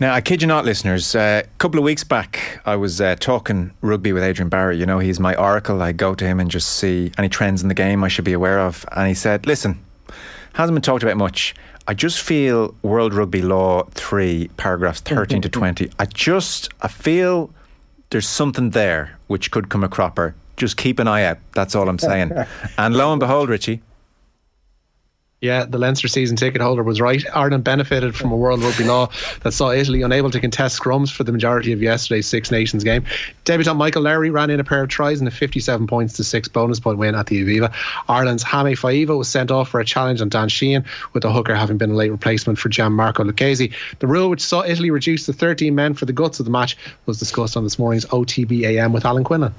Now, 0.00 0.14
I 0.14 0.22
kid 0.22 0.40
you 0.40 0.48
not, 0.48 0.64
listeners. 0.64 1.14
Uh, 1.14 1.42
a 1.44 1.58
couple 1.58 1.78
of 1.78 1.84
weeks 1.84 2.02
back, 2.04 2.62
I 2.64 2.76
was 2.76 3.02
uh, 3.02 3.16
talking 3.16 3.72
rugby 3.82 4.14
with 4.14 4.22
Adrian 4.22 4.48
Barry. 4.48 4.78
You 4.78 4.86
know, 4.86 4.98
he's 4.98 5.20
my 5.20 5.34
oracle. 5.34 5.82
I 5.82 5.92
go 5.92 6.14
to 6.14 6.24
him 6.24 6.40
and 6.40 6.50
just 6.50 6.76
see 6.76 7.12
any 7.18 7.28
trends 7.28 7.60
in 7.60 7.68
the 7.68 7.74
game 7.74 8.02
I 8.02 8.08
should 8.08 8.24
be 8.24 8.32
aware 8.32 8.60
of. 8.60 8.86
And 8.96 9.08
he 9.08 9.12
said, 9.12 9.46
listen, 9.46 9.78
hasn't 10.54 10.74
been 10.74 10.80
talked 10.80 11.02
about 11.02 11.18
much. 11.18 11.54
I 11.86 11.92
just 11.92 12.22
feel 12.22 12.74
World 12.80 13.12
Rugby 13.12 13.42
Law 13.42 13.82
3, 13.90 14.48
paragraphs 14.56 15.00
13 15.00 15.42
to 15.42 15.48
20, 15.50 15.90
I 15.98 16.06
just, 16.06 16.70
I 16.80 16.88
feel 16.88 17.50
there's 18.08 18.26
something 18.26 18.70
there 18.70 19.18
which 19.26 19.50
could 19.50 19.68
come 19.68 19.84
a 19.84 19.88
cropper. 19.90 20.34
Just 20.56 20.78
keep 20.78 20.98
an 20.98 21.06
eye 21.06 21.24
out. 21.24 21.36
That's 21.52 21.74
all 21.74 21.90
I'm 21.90 21.98
saying. 21.98 22.32
and 22.78 22.96
lo 22.96 23.12
and 23.12 23.20
behold, 23.20 23.50
Richie, 23.50 23.82
yeah, 25.42 25.66
the 25.66 25.76
Leinster 25.76 26.08
season 26.08 26.34
ticket 26.34 26.62
holder 26.62 26.82
was 26.82 26.98
right. 26.98 27.22
Ireland 27.34 27.62
benefited 27.62 28.16
from 28.16 28.32
a 28.32 28.36
World 28.36 28.62
Rugby 28.62 28.84
law 28.84 29.10
that 29.42 29.52
saw 29.52 29.70
Italy 29.70 30.00
unable 30.00 30.30
to 30.30 30.40
contest 30.40 30.80
scrums 30.80 31.12
for 31.12 31.24
the 31.24 31.32
majority 31.32 31.72
of 31.72 31.82
yesterday's 31.82 32.26
Six 32.26 32.50
Nations 32.50 32.82
game. 32.82 33.04
Debutant 33.44 33.76
Michael 33.76 34.02
Lowry 34.02 34.30
ran 34.30 34.48
in 34.48 34.60
a 34.60 34.64
pair 34.64 34.82
of 34.82 34.88
tries 34.88 35.20
and 35.20 35.28
a 35.28 35.30
57 35.30 35.86
points 35.86 36.14
to 36.14 36.24
six 36.24 36.48
bonus 36.48 36.80
point 36.80 36.96
win 36.96 37.14
at 37.14 37.26
the 37.26 37.44
Aviva. 37.44 37.70
Ireland's 38.08 38.42
Hame 38.44 38.74
Faiva 38.74 39.18
was 39.18 39.28
sent 39.28 39.50
off 39.50 39.68
for 39.68 39.78
a 39.78 39.84
challenge 39.84 40.22
on 40.22 40.30
Dan 40.30 40.48
Sheehan, 40.48 40.86
with 41.12 41.22
the 41.22 41.30
hooker 41.30 41.54
having 41.54 41.76
been 41.76 41.90
a 41.90 41.94
late 41.94 42.10
replacement 42.10 42.58
for 42.58 42.70
Gianmarco 42.70 43.28
Lucchesi. 43.28 43.74
The 43.98 44.06
rule 44.06 44.30
which 44.30 44.40
saw 44.40 44.62
Italy 44.64 44.90
reduce 44.90 45.26
to 45.26 45.34
13 45.34 45.74
men 45.74 45.92
for 45.92 46.06
the 46.06 46.14
guts 46.14 46.40
of 46.40 46.46
the 46.46 46.50
match 46.50 46.78
was 47.04 47.18
discussed 47.18 47.58
on 47.58 47.64
this 47.64 47.78
morning's 47.78 48.06
OTBAM 48.06 48.92
with 48.92 49.04
Alan 49.04 49.24
Quinlan 49.24 49.54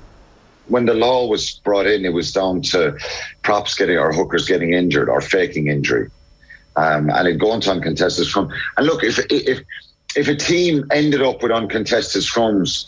when 0.67 0.85
the 0.85 0.93
law 0.93 1.27
was 1.27 1.59
brought 1.63 1.87
in, 1.87 2.05
it 2.05 2.13
was 2.13 2.31
down 2.31 2.61
to 2.61 2.97
props 3.43 3.75
getting 3.75 3.97
or 3.97 4.13
hookers 4.13 4.47
getting 4.47 4.73
injured 4.73 5.09
or 5.09 5.21
faking 5.21 5.67
injury, 5.67 6.09
um, 6.75 7.09
and 7.09 7.27
it 7.27 7.37
going 7.37 7.61
to 7.61 7.71
uncontested 7.71 8.25
scrum. 8.25 8.49
And 8.77 8.85
look, 8.85 9.03
if 9.03 9.19
if 9.29 9.61
if 10.15 10.27
a 10.27 10.35
team 10.35 10.85
ended 10.91 11.21
up 11.21 11.41
with 11.41 11.51
uncontested 11.51 12.21
scrums, 12.21 12.87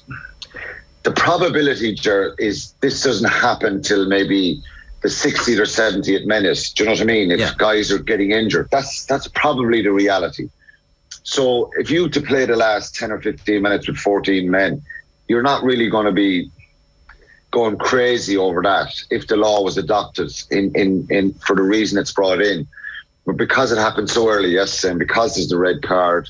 the 1.03 1.11
probability 1.11 1.97
is 2.37 2.73
this 2.81 3.03
doesn't 3.03 3.29
happen 3.29 3.81
till 3.81 4.07
maybe 4.07 4.61
the 5.01 5.07
60th 5.07 5.57
or 5.57 5.63
70th 5.63 6.25
minute. 6.25 6.71
Do 6.75 6.83
you 6.83 6.85
know 6.89 6.93
what 6.93 7.01
I 7.01 7.05
mean? 7.05 7.31
If 7.31 7.39
yeah. 7.39 7.53
guys 7.57 7.91
are 7.91 7.99
getting 7.99 8.31
injured, 8.31 8.67
that's 8.71 9.05
that's 9.05 9.27
probably 9.29 9.81
the 9.81 9.91
reality. 9.91 10.49
So 11.23 11.71
if 11.77 11.89
you 11.89 12.09
to 12.09 12.21
play 12.21 12.45
the 12.45 12.55
last 12.55 12.95
10 12.95 13.11
or 13.11 13.21
15 13.21 13.61
minutes 13.61 13.87
with 13.87 13.97
14 13.97 14.49
men, 14.49 14.81
you're 15.27 15.43
not 15.43 15.63
really 15.63 15.89
going 15.89 16.05
to 16.05 16.11
be 16.11 16.51
going 17.51 17.77
crazy 17.77 18.37
over 18.37 18.61
that 18.61 18.93
if 19.09 19.27
the 19.27 19.35
law 19.35 19.61
was 19.61 19.77
adopted 19.77 20.31
in, 20.51 20.71
in, 20.75 21.07
in 21.09 21.33
for 21.33 21.55
the 21.55 21.61
reason 21.61 21.97
it's 21.97 22.11
brought 22.11 22.41
in. 22.41 22.67
But 23.25 23.37
because 23.37 23.71
it 23.71 23.77
happened 23.77 24.09
so 24.09 24.29
early 24.29 24.49
yesterday 24.49 24.91
and 24.91 24.99
because 24.99 25.35
there's 25.35 25.49
the 25.49 25.57
red 25.57 25.81
card, 25.81 26.29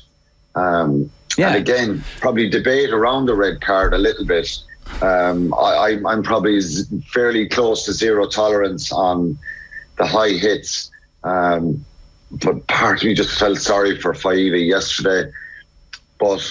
um, 0.54 1.10
yeah. 1.36 1.48
and 1.48 1.56
again, 1.56 2.04
probably 2.20 2.48
debate 2.48 2.90
around 2.90 3.26
the 3.26 3.34
red 3.34 3.60
card 3.60 3.94
a 3.94 3.98
little 3.98 4.24
bit. 4.24 4.48
Um, 5.02 5.54
I, 5.54 5.98
I'm 6.06 6.22
probably 6.22 6.60
fairly 7.12 7.48
close 7.48 7.84
to 7.84 7.92
zero 7.92 8.26
tolerance 8.26 8.92
on 8.92 9.38
the 9.96 10.06
high 10.06 10.30
hits. 10.30 10.90
Um, 11.24 11.84
but 12.30 12.66
part 12.66 12.98
of 12.98 13.06
me 13.06 13.14
just 13.14 13.38
felt 13.38 13.58
sorry 13.58 14.00
for 14.00 14.12
Faiva 14.12 14.64
yesterday. 14.66 15.30
But, 16.18 16.46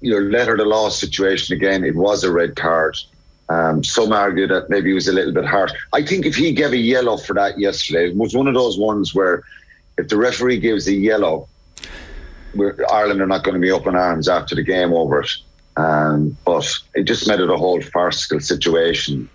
you 0.00 0.12
know, 0.12 0.26
letter 0.26 0.56
the 0.56 0.64
law 0.64 0.90
situation 0.90 1.56
again, 1.56 1.84
it 1.84 1.94
was 1.94 2.24
a 2.24 2.32
red 2.32 2.56
card. 2.56 2.96
Um, 3.48 3.84
some 3.84 4.12
argue 4.12 4.46
that 4.46 4.70
maybe 4.70 4.88
he 4.88 4.94
was 4.94 5.06
a 5.06 5.12
little 5.12 5.32
bit 5.32 5.44
harsh. 5.44 5.72
I 5.92 6.02
think 6.02 6.24
if 6.24 6.34
he 6.34 6.52
gave 6.52 6.72
a 6.72 6.78
yellow 6.78 7.18
for 7.18 7.34
that 7.34 7.58
yesterday, 7.58 8.08
it 8.08 8.16
was 8.16 8.34
one 8.34 8.48
of 8.48 8.54
those 8.54 8.78
ones 8.78 9.14
where 9.14 9.42
if 9.98 10.08
the 10.08 10.16
referee 10.16 10.60
gives 10.60 10.88
a 10.88 10.94
yellow, 10.94 11.46
Ireland 12.90 13.20
are 13.20 13.26
not 13.26 13.44
going 13.44 13.54
to 13.54 13.60
be 13.60 13.70
up 13.70 13.86
in 13.86 13.96
arms 13.96 14.28
after 14.28 14.54
the 14.54 14.62
game 14.62 14.92
over 14.92 15.20
it. 15.20 15.30
Um, 15.76 16.36
but 16.44 16.66
it 16.94 17.02
just 17.02 17.26
made 17.28 17.40
it 17.40 17.50
a 17.50 17.56
whole 17.56 17.82
farcical 17.82 18.40
situation. 18.40 19.28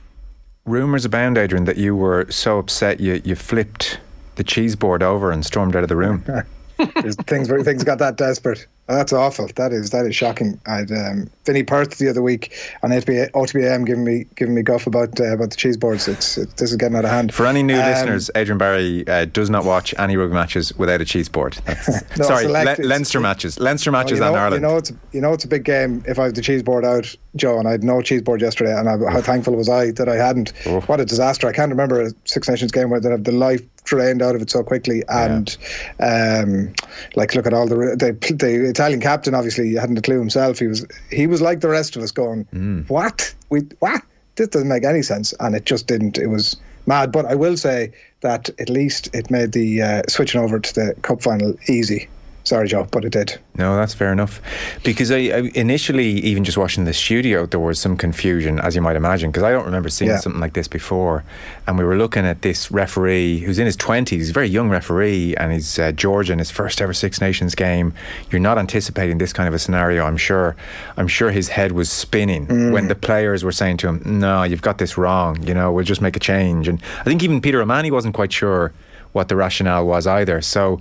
Rumours 0.65 1.05
abound, 1.05 1.37
Adrian, 1.37 1.65
that 1.65 1.77
you 1.77 1.95
were 1.95 2.25
so 2.29 2.59
upset 2.59 2.99
you, 2.99 3.21
you 3.23 3.35
flipped 3.35 3.99
the 4.35 4.43
cheese 4.43 4.75
board 4.75 5.03
over 5.03 5.31
and 5.31 5.45
stormed 5.45 5.75
out 5.75 5.83
of 5.83 5.89
the 5.89 5.95
room. 5.95 6.23
things 7.25 7.49
things 7.63 7.83
got 7.83 7.99
that 7.99 8.15
desperate. 8.15 8.65
Oh, 8.89 8.95
that's 8.95 9.13
awful. 9.13 9.47
That 9.55 9.71
is 9.71 9.91
that 9.91 10.07
is 10.07 10.15
shocking. 10.15 10.59
I'd 10.65 10.91
um, 10.91 11.29
Vinny 11.45 11.61
Perth 11.61 11.99
the 11.99 12.09
other 12.09 12.23
week 12.23 12.57
on 12.81 12.89
OTB, 12.89 13.29
OTBM 13.31 13.85
giving 13.85 14.03
me 14.03 14.25
giving 14.35 14.55
me 14.55 14.63
guff 14.63 14.87
about 14.87 15.19
uh, 15.19 15.35
about 15.35 15.51
the 15.51 15.57
cheese 15.57 15.77
boards. 15.77 16.07
It's 16.07 16.39
it, 16.39 16.57
this 16.57 16.71
is 16.71 16.75
getting 16.75 16.97
out 16.97 17.05
of 17.05 17.11
hand. 17.11 17.31
For 17.31 17.45
any 17.45 17.61
new 17.61 17.77
um, 17.77 17.85
listeners, 17.85 18.31
Adrian 18.33 18.57
Barry 18.57 19.07
uh, 19.07 19.25
does 19.25 19.51
not 19.51 19.63
watch 19.63 19.93
any 19.99 20.17
rugby 20.17 20.33
matches 20.33 20.75
without 20.75 21.01
a 21.01 21.05
cheese 21.05 21.29
board. 21.29 21.55
no, 22.17 22.25
sorry, 22.25 22.47
Le- 22.47 22.77
Leinster 22.79 23.19
matches, 23.19 23.59
Leinster 23.59 23.91
matches, 23.91 24.19
well, 24.19 24.29
and 24.29 24.37
Ireland. 24.41 24.63
You 24.63 24.67
know, 24.67 24.77
it's 24.77 24.91
you 25.11 25.21
know 25.21 25.33
it's 25.33 25.45
a 25.45 25.49
big 25.49 25.65
game. 25.65 26.03
If 26.07 26.17
I 26.17 26.23
have 26.23 26.33
the 26.33 26.41
cheese 26.41 26.63
board 26.63 26.83
out, 26.83 27.15
Joe, 27.35 27.59
and 27.59 27.67
I 27.67 27.71
had 27.71 27.83
no 27.83 28.01
cheese 28.01 28.23
board 28.23 28.41
yesterday, 28.41 28.75
and 28.75 28.89
I, 28.89 29.11
how 29.11 29.21
thankful 29.21 29.55
was 29.55 29.69
I 29.69 29.91
that 29.91 30.09
I 30.09 30.15
hadn't. 30.15 30.49
What 30.87 30.99
a 30.99 31.05
disaster! 31.05 31.47
I 31.47 31.53
can't 31.53 31.69
remember 31.69 32.01
a 32.01 32.11
Six 32.25 32.49
Nations 32.49 32.71
game 32.71 32.89
where 32.89 32.99
they 32.99 33.11
have 33.11 33.23
the 33.23 33.33
life 33.33 33.61
drained 33.89 34.21
out 34.21 34.35
of 34.35 34.41
it 34.41 34.49
so 34.49 34.63
quickly. 34.63 35.03
And 35.09 35.57
yeah. 35.99 36.43
um, 36.45 36.73
like, 37.15 37.35
look 37.35 37.45
at 37.45 37.53
all 37.53 37.67
the, 37.67 37.75
the 37.75 38.33
the 38.33 38.69
Italian 38.69 39.01
captain. 39.01 39.33
Obviously, 39.33 39.73
hadn't 39.73 39.97
a 39.97 40.01
clue 40.01 40.19
himself. 40.19 40.59
He 40.59 40.67
was 40.67 40.85
he 41.11 41.27
was 41.27 41.41
like 41.41 41.61
the 41.61 41.69
rest 41.69 41.95
of 41.95 42.03
us, 42.03 42.11
going, 42.11 42.45
mm. 42.53 42.89
"What? 42.89 43.33
We 43.49 43.61
what? 43.79 44.01
This 44.35 44.47
doesn't 44.49 44.67
make 44.67 44.85
any 44.85 45.01
sense." 45.01 45.33
And 45.39 45.55
it 45.55 45.65
just 45.65 45.87
didn't. 45.87 46.17
It 46.17 46.27
was 46.27 46.55
mad. 46.85 47.11
But 47.11 47.25
I 47.25 47.35
will 47.35 47.57
say 47.57 47.91
that 48.21 48.49
at 48.59 48.69
least 48.69 49.13
it 49.13 49.31
made 49.31 49.51
the 49.53 49.81
uh, 49.81 50.01
switching 50.07 50.39
over 50.39 50.59
to 50.59 50.75
the 50.75 50.95
cup 51.01 51.21
final 51.21 51.55
easy. 51.67 52.07
Sorry, 52.49 52.67
Joe, 52.67 52.87
but 52.89 53.05
it 53.05 53.11
did. 53.11 53.37
No, 53.59 53.75
that's 53.75 53.93
fair 53.93 54.11
enough. 54.11 54.41
Because 54.83 55.11
I, 55.11 55.17
I, 55.17 55.51
initially, 55.53 56.07
even 56.21 56.43
just 56.43 56.57
watching 56.57 56.85
the 56.85 56.95
studio, 56.95 57.45
there 57.45 57.59
was 57.59 57.79
some 57.79 57.95
confusion, 57.95 58.59
as 58.59 58.75
you 58.75 58.81
might 58.81 58.95
imagine, 58.95 59.29
because 59.29 59.43
I 59.43 59.51
don't 59.51 59.65
remember 59.65 59.87
seeing 59.87 60.09
yeah. 60.09 60.17
something 60.17 60.41
like 60.41 60.53
this 60.53 60.67
before. 60.67 61.23
And 61.67 61.77
we 61.77 61.83
were 61.83 61.95
looking 61.95 62.25
at 62.25 62.41
this 62.41 62.71
referee 62.71 63.41
who's 63.41 63.59
in 63.59 63.67
his 63.67 63.77
20s, 63.77 64.09
he's 64.09 64.31
a 64.31 64.33
very 64.33 64.47
young 64.47 64.67
referee, 64.67 65.35
and 65.35 65.53
he's 65.53 65.77
uh, 65.77 65.91
Georgian, 65.91 66.39
his 66.39 66.49
first 66.49 66.81
ever 66.81 66.91
Six 66.91 67.21
Nations 67.21 67.53
game. 67.53 67.93
You're 68.31 68.41
not 68.41 68.57
anticipating 68.57 69.19
this 69.19 69.31
kind 69.31 69.47
of 69.47 69.53
a 69.53 69.59
scenario, 69.59 70.03
I'm 70.03 70.17
sure. 70.17 70.55
I'm 70.97 71.07
sure 71.07 71.29
his 71.29 71.49
head 71.49 71.73
was 71.73 71.91
spinning 71.91 72.47
mm. 72.47 72.71
when 72.71 72.87
the 72.87 72.95
players 72.95 73.43
were 73.43 73.51
saying 73.51 73.77
to 73.77 73.89
him, 73.89 74.01
No, 74.03 74.41
you've 74.41 74.63
got 74.63 74.79
this 74.79 74.97
wrong, 74.97 75.43
you 75.43 75.53
know, 75.53 75.71
we'll 75.71 75.85
just 75.85 76.01
make 76.01 76.15
a 76.15 76.19
change. 76.19 76.67
And 76.67 76.81
I 77.01 77.03
think 77.03 77.21
even 77.21 77.41
Peter 77.41 77.61
O'Mahony 77.61 77.91
wasn't 77.91 78.15
quite 78.15 78.33
sure 78.33 78.73
what 79.13 79.27
the 79.27 79.35
rationale 79.35 79.85
was 79.85 80.07
either. 80.07 80.41
So 80.41 80.79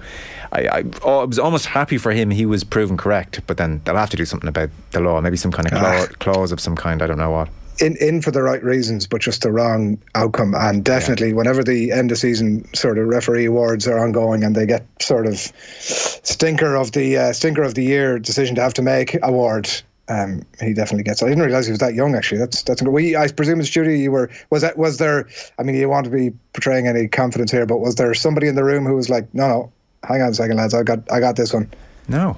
I, 0.52 0.66
I, 0.66 0.84
I, 1.04 1.24
was 1.24 1.38
almost 1.38 1.66
happy 1.66 1.98
for 1.98 2.12
him. 2.12 2.30
He 2.30 2.46
was 2.46 2.64
proven 2.64 2.96
correct, 2.96 3.40
but 3.46 3.56
then 3.56 3.80
they'll 3.84 3.96
have 3.96 4.10
to 4.10 4.16
do 4.16 4.24
something 4.24 4.48
about 4.48 4.70
the 4.92 5.00
law, 5.00 5.20
maybe 5.20 5.36
some 5.36 5.52
kind 5.52 5.66
of 5.70 5.78
clause, 5.78 6.08
clause 6.16 6.52
of 6.52 6.60
some 6.60 6.76
kind. 6.76 7.02
I 7.02 7.06
don't 7.06 7.18
know 7.18 7.30
what. 7.30 7.48
In, 7.80 7.96
in 7.98 8.22
for 8.22 8.32
the 8.32 8.42
right 8.42 8.62
reasons, 8.62 9.06
but 9.06 9.20
just 9.20 9.42
the 9.42 9.52
wrong 9.52 9.98
outcome. 10.16 10.54
And 10.56 10.84
definitely, 10.84 11.28
yeah. 11.28 11.34
whenever 11.34 11.62
the 11.62 11.92
end 11.92 12.10
of 12.10 12.18
season 12.18 12.64
sort 12.74 12.98
of 12.98 13.06
referee 13.06 13.44
awards 13.44 13.86
are 13.86 13.98
ongoing, 13.98 14.42
and 14.42 14.56
they 14.56 14.66
get 14.66 14.84
sort 15.00 15.26
of 15.26 15.38
stinker 15.38 16.74
of 16.74 16.92
the 16.92 17.16
uh, 17.16 17.32
stinker 17.32 17.62
of 17.62 17.74
the 17.74 17.84
year 17.84 18.18
decision 18.18 18.56
to 18.56 18.62
have 18.62 18.74
to 18.74 18.82
make 18.82 19.16
award, 19.22 19.70
um, 20.08 20.42
he 20.60 20.72
definitely 20.72 21.04
gets. 21.04 21.22
I 21.22 21.28
didn't 21.28 21.44
realize 21.44 21.66
he 21.66 21.72
was 21.72 21.80
that 21.80 21.94
young. 21.94 22.14
Actually, 22.14 22.38
that's 22.38 22.62
that's. 22.62 22.80
A 22.80 22.84
good 22.84 22.92
we, 22.92 23.16
I 23.16 23.28
presume 23.28 23.54
in 23.54 23.58
the 23.60 23.66
studio 23.66 23.92
you 23.92 24.10
were. 24.10 24.30
Was 24.50 24.62
that 24.62 24.78
was 24.78 24.98
there? 24.98 25.28
I 25.58 25.62
mean, 25.62 25.76
you 25.76 25.88
want 25.88 26.04
to 26.04 26.10
be 26.10 26.32
portraying 26.52 26.86
any 26.86 27.08
confidence 27.08 27.50
here, 27.50 27.66
but 27.66 27.78
was 27.78 27.96
there 27.96 28.12
somebody 28.14 28.48
in 28.48 28.54
the 28.54 28.64
room 28.64 28.86
who 28.86 28.94
was 28.94 29.10
like, 29.10 29.32
"No, 29.34 29.48
no, 29.48 29.72
hang 30.04 30.22
on 30.22 30.30
a 30.30 30.34
second, 30.34 30.56
lads, 30.56 30.74
I 30.74 30.82
got 30.82 31.00
I 31.12 31.20
got 31.20 31.36
this 31.36 31.52
one." 31.52 31.70
No. 32.08 32.36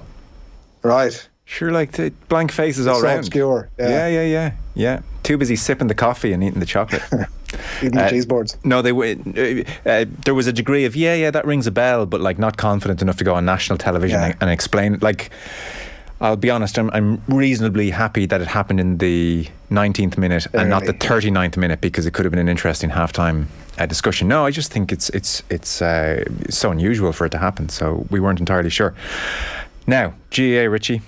Right. 0.83 1.27
Sure, 1.45 1.71
like 1.71 1.93
the 1.93 2.11
blank 2.29 2.51
faces 2.51 2.87
all 2.87 2.99
so 2.99 3.05
around. 3.05 3.19
Obscure. 3.19 3.69
Yeah. 3.77 3.89
yeah, 3.89 4.07
yeah, 4.07 4.23
yeah, 4.23 4.51
yeah. 4.73 5.01
Too 5.23 5.37
busy 5.37 5.55
sipping 5.55 5.87
the 5.87 5.95
coffee 5.95 6.33
and 6.33 6.43
eating 6.43 6.59
the 6.59 6.65
chocolate. 6.65 7.03
eating 7.81 7.97
uh, 7.97 8.03
the 8.03 8.09
cheese 8.09 8.25
boards. 8.25 8.57
No, 8.63 8.81
they 8.81 8.91
uh, 8.91 9.63
uh, 9.85 10.05
there 10.25 10.33
was 10.33 10.47
a 10.47 10.53
degree 10.53 10.85
of 10.85 10.95
yeah, 10.95 11.13
yeah, 11.13 11.31
that 11.31 11.45
rings 11.45 11.67
a 11.67 11.71
bell, 11.71 12.05
but 12.05 12.21
like 12.21 12.39
not 12.39 12.57
confident 12.57 13.01
enough 13.01 13.17
to 13.17 13.23
go 13.23 13.35
on 13.35 13.45
national 13.45 13.77
television 13.77 14.19
yeah. 14.19 14.27
and, 14.27 14.37
and 14.41 14.49
explain. 14.49 14.97
Like 15.01 15.29
I'll 16.21 16.35
be 16.35 16.51
honest, 16.51 16.77
I'm, 16.77 16.91
I'm 16.91 17.21
reasonably 17.27 17.89
happy 17.89 18.27
that 18.27 18.41
it 18.41 18.47
happened 18.47 18.79
in 18.79 18.99
the 18.99 19.47
19th 19.71 20.19
minute 20.19 20.45
and 20.53 20.69
not 20.69 20.85
the 20.85 20.93
39th 20.93 21.57
minute 21.57 21.81
because 21.81 22.05
it 22.05 22.13
could 22.13 22.25
have 22.25 22.31
been 22.31 22.39
an 22.39 22.47
interesting 22.47 22.91
halftime 22.91 23.47
uh, 23.79 23.87
discussion. 23.87 24.27
No, 24.27 24.45
I 24.45 24.51
just 24.51 24.71
think 24.71 24.91
it's 24.91 25.09
it's 25.09 25.41
it's 25.49 25.81
uh, 25.81 26.23
so 26.47 26.69
unusual 26.69 27.11
for 27.11 27.25
it 27.25 27.31
to 27.31 27.39
happen. 27.39 27.69
So 27.69 28.05
we 28.11 28.19
weren't 28.19 28.39
entirely 28.39 28.69
sure. 28.69 28.93
Now, 29.87 30.13
GA 30.29 30.67
Richie. 30.67 31.01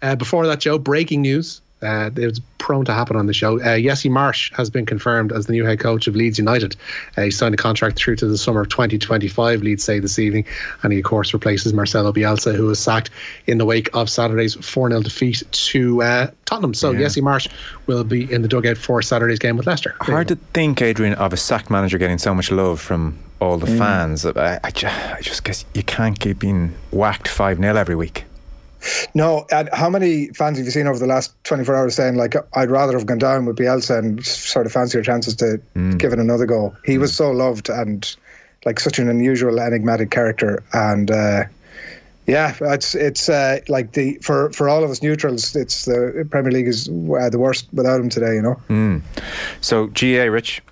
Uh, 0.00 0.14
before 0.14 0.46
that, 0.46 0.60
Joe, 0.60 0.78
breaking 0.78 1.22
news. 1.22 1.60
Uh, 1.82 2.10
it 2.16 2.26
was 2.26 2.40
prone 2.58 2.84
to 2.84 2.92
happen 2.92 3.16
on 3.16 3.26
the 3.26 3.32
show. 3.32 3.58
Uh, 3.60 3.78
Jesse 3.78 4.08
Marsch 4.10 4.54
has 4.54 4.68
been 4.68 4.84
confirmed 4.84 5.32
as 5.32 5.46
the 5.46 5.52
new 5.52 5.64
head 5.64 5.80
coach 5.80 6.06
of 6.06 6.14
Leeds 6.14 6.38
United. 6.38 6.76
Uh, 7.16 7.22
he 7.22 7.30
signed 7.30 7.54
a 7.54 7.56
contract 7.56 7.96
through 7.96 8.16
to 8.16 8.26
the 8.26 8.36
summer 8.36 8.60
of 8.60 8.68
2025, 8.68 9.62
Leeds 9.62 9.82
say 9.82 9.98
this 9.98 10.18
evening, 10.18 10.44
and 10.82 10.92
he, 10.92 10.98
of 10.98 11.04
course, 11.04 11.32
replaces 11.32 11.72
Marcelo 11.72 12.12
Bielsa, 12.12 12.54
who 12.54 12.66
was 12.66 12.78
sacked 12.78 13.10
in 13.46 13.58
the 13.58 13.64
wake 13.64 13.88
of 13.94 14.10
Saturday's 14.10 14.54
4 14.54 14.90
0 14.90 15.00
defeat 15.02 15.42
to 15.52 16.02
uh, 16.02 16.30
Tottenham. 16.44 16.74
So, 16.74 16.90
Yeah. 16.90 17.00
Jesse 17.00 17.22
Marsch 17.22 17.48
will 17.86 18.04
be 18.04 18.30
in 18.32 18.42
the 18.42 18.48
dugout 18.48 18.76
for 18.76 19.00
Saturday's 19.02 19.38
game 19.38 19.56
with 19.56 19.66
Leicester. 19.66 19.94
There 20.06 20.14
Hard 20.14 20.28
go. 20.28 20.34
to 20.34 20.40
think, 20.52 20.82
Adrian, 20.82 21.14
of 21.14 21.32
a 21.32 21.36
sacked 21.36 21.70
manager 21.70 21.96
getting 21.98 22.18
so 22.18 22.34
much 22.34 22.50
love 22.50 22.80
from 22.80 23.18
all 23.40 23.56
the 23.56 23.66
Mm. 23.66 23.78
fans. 23.78 24.26
I, 24.26 24.60
I, 24.62 24.70
ju- 24.70 24.86
I 24.88 25.18
just 25.22 25.44
guess 25.44 25.64
you 25.74 25.82
can't 25.82 26.20
keep 26.20 26.40
being 26.40 26.74
whacked 26.90 27.26
5 27.26 27.56
0 27.58 27.74
every 27.76 27.94
week. 27.96 28.24
No, 29.14 29.46
and 29.52 29.68
how 29.72 29.90
many 29.90 30.28
fans 30.28 30.58
have 30.58 30.64
you 30.64 30.70
seen 30.70 30.86
over 30.86 30.98
the 30.98 31.06
last 31.06 31.32
24 31.44 31.74
hours 31.74 31.94
saying, 31.94 32.16
like, 32.16 32.34
I'd 32.54 32.70
rather 32.70 32.96
have 32.96 33.06
gone 33.06 33.18
down 33.18 33.46
with 33.46 33.56
Bielsa 33.56 33.98
and 33.98 34.24
sort 34.24 34.66
of 34.66 34.72
fancier 34.72 35.02
chances 35.02 35.34
to 35.36 35.60
give 35.98 36.12
it 36.12 36.18
another 36.18 36.46
go? 36.46 36.74
He 36.84 36.98
was 36.98 37.14
so 37.14 37.30
loved 37.30 37.68
and, 37.68 38.14
like, 38.64 38.80
such 38.80 38.98
an 38.98 39.08
unusual, 39.08 39.60
enigmatic 39.60 40.10
character. 40.10 40.62
And, 40.72 41.10
uh, 41.10 41.44
yeah, 42.26 42.54
it's 42.60 42.94
it's 42.94 43.28
uh, 43.28 43.58
like 43.68 43.92
the 43.92 44.14
for, 44.22 44.52
for 44.52 44.68
all 44.68 44.84
of 44.84 44.90
us 44.90 45.02
neutrals, 45.02 45.56
it's 45.56 45.86
the 45.86 46.26
Premier 46.30 46.52
League 46.52 46.68
is 46.68 46.88
uh, 46.88 47.28
the 47.28 47.38
worst 47.38 47.66
without 47.72 48.00
him 48.00 48.08
today. 48.08 48.34
You 48.34 48.42
know. 48.42 48.60
Mm. 48.68 49.02
So, 49.60 49.88
GA, 49.88 50.28
Rich. 50.28 50.62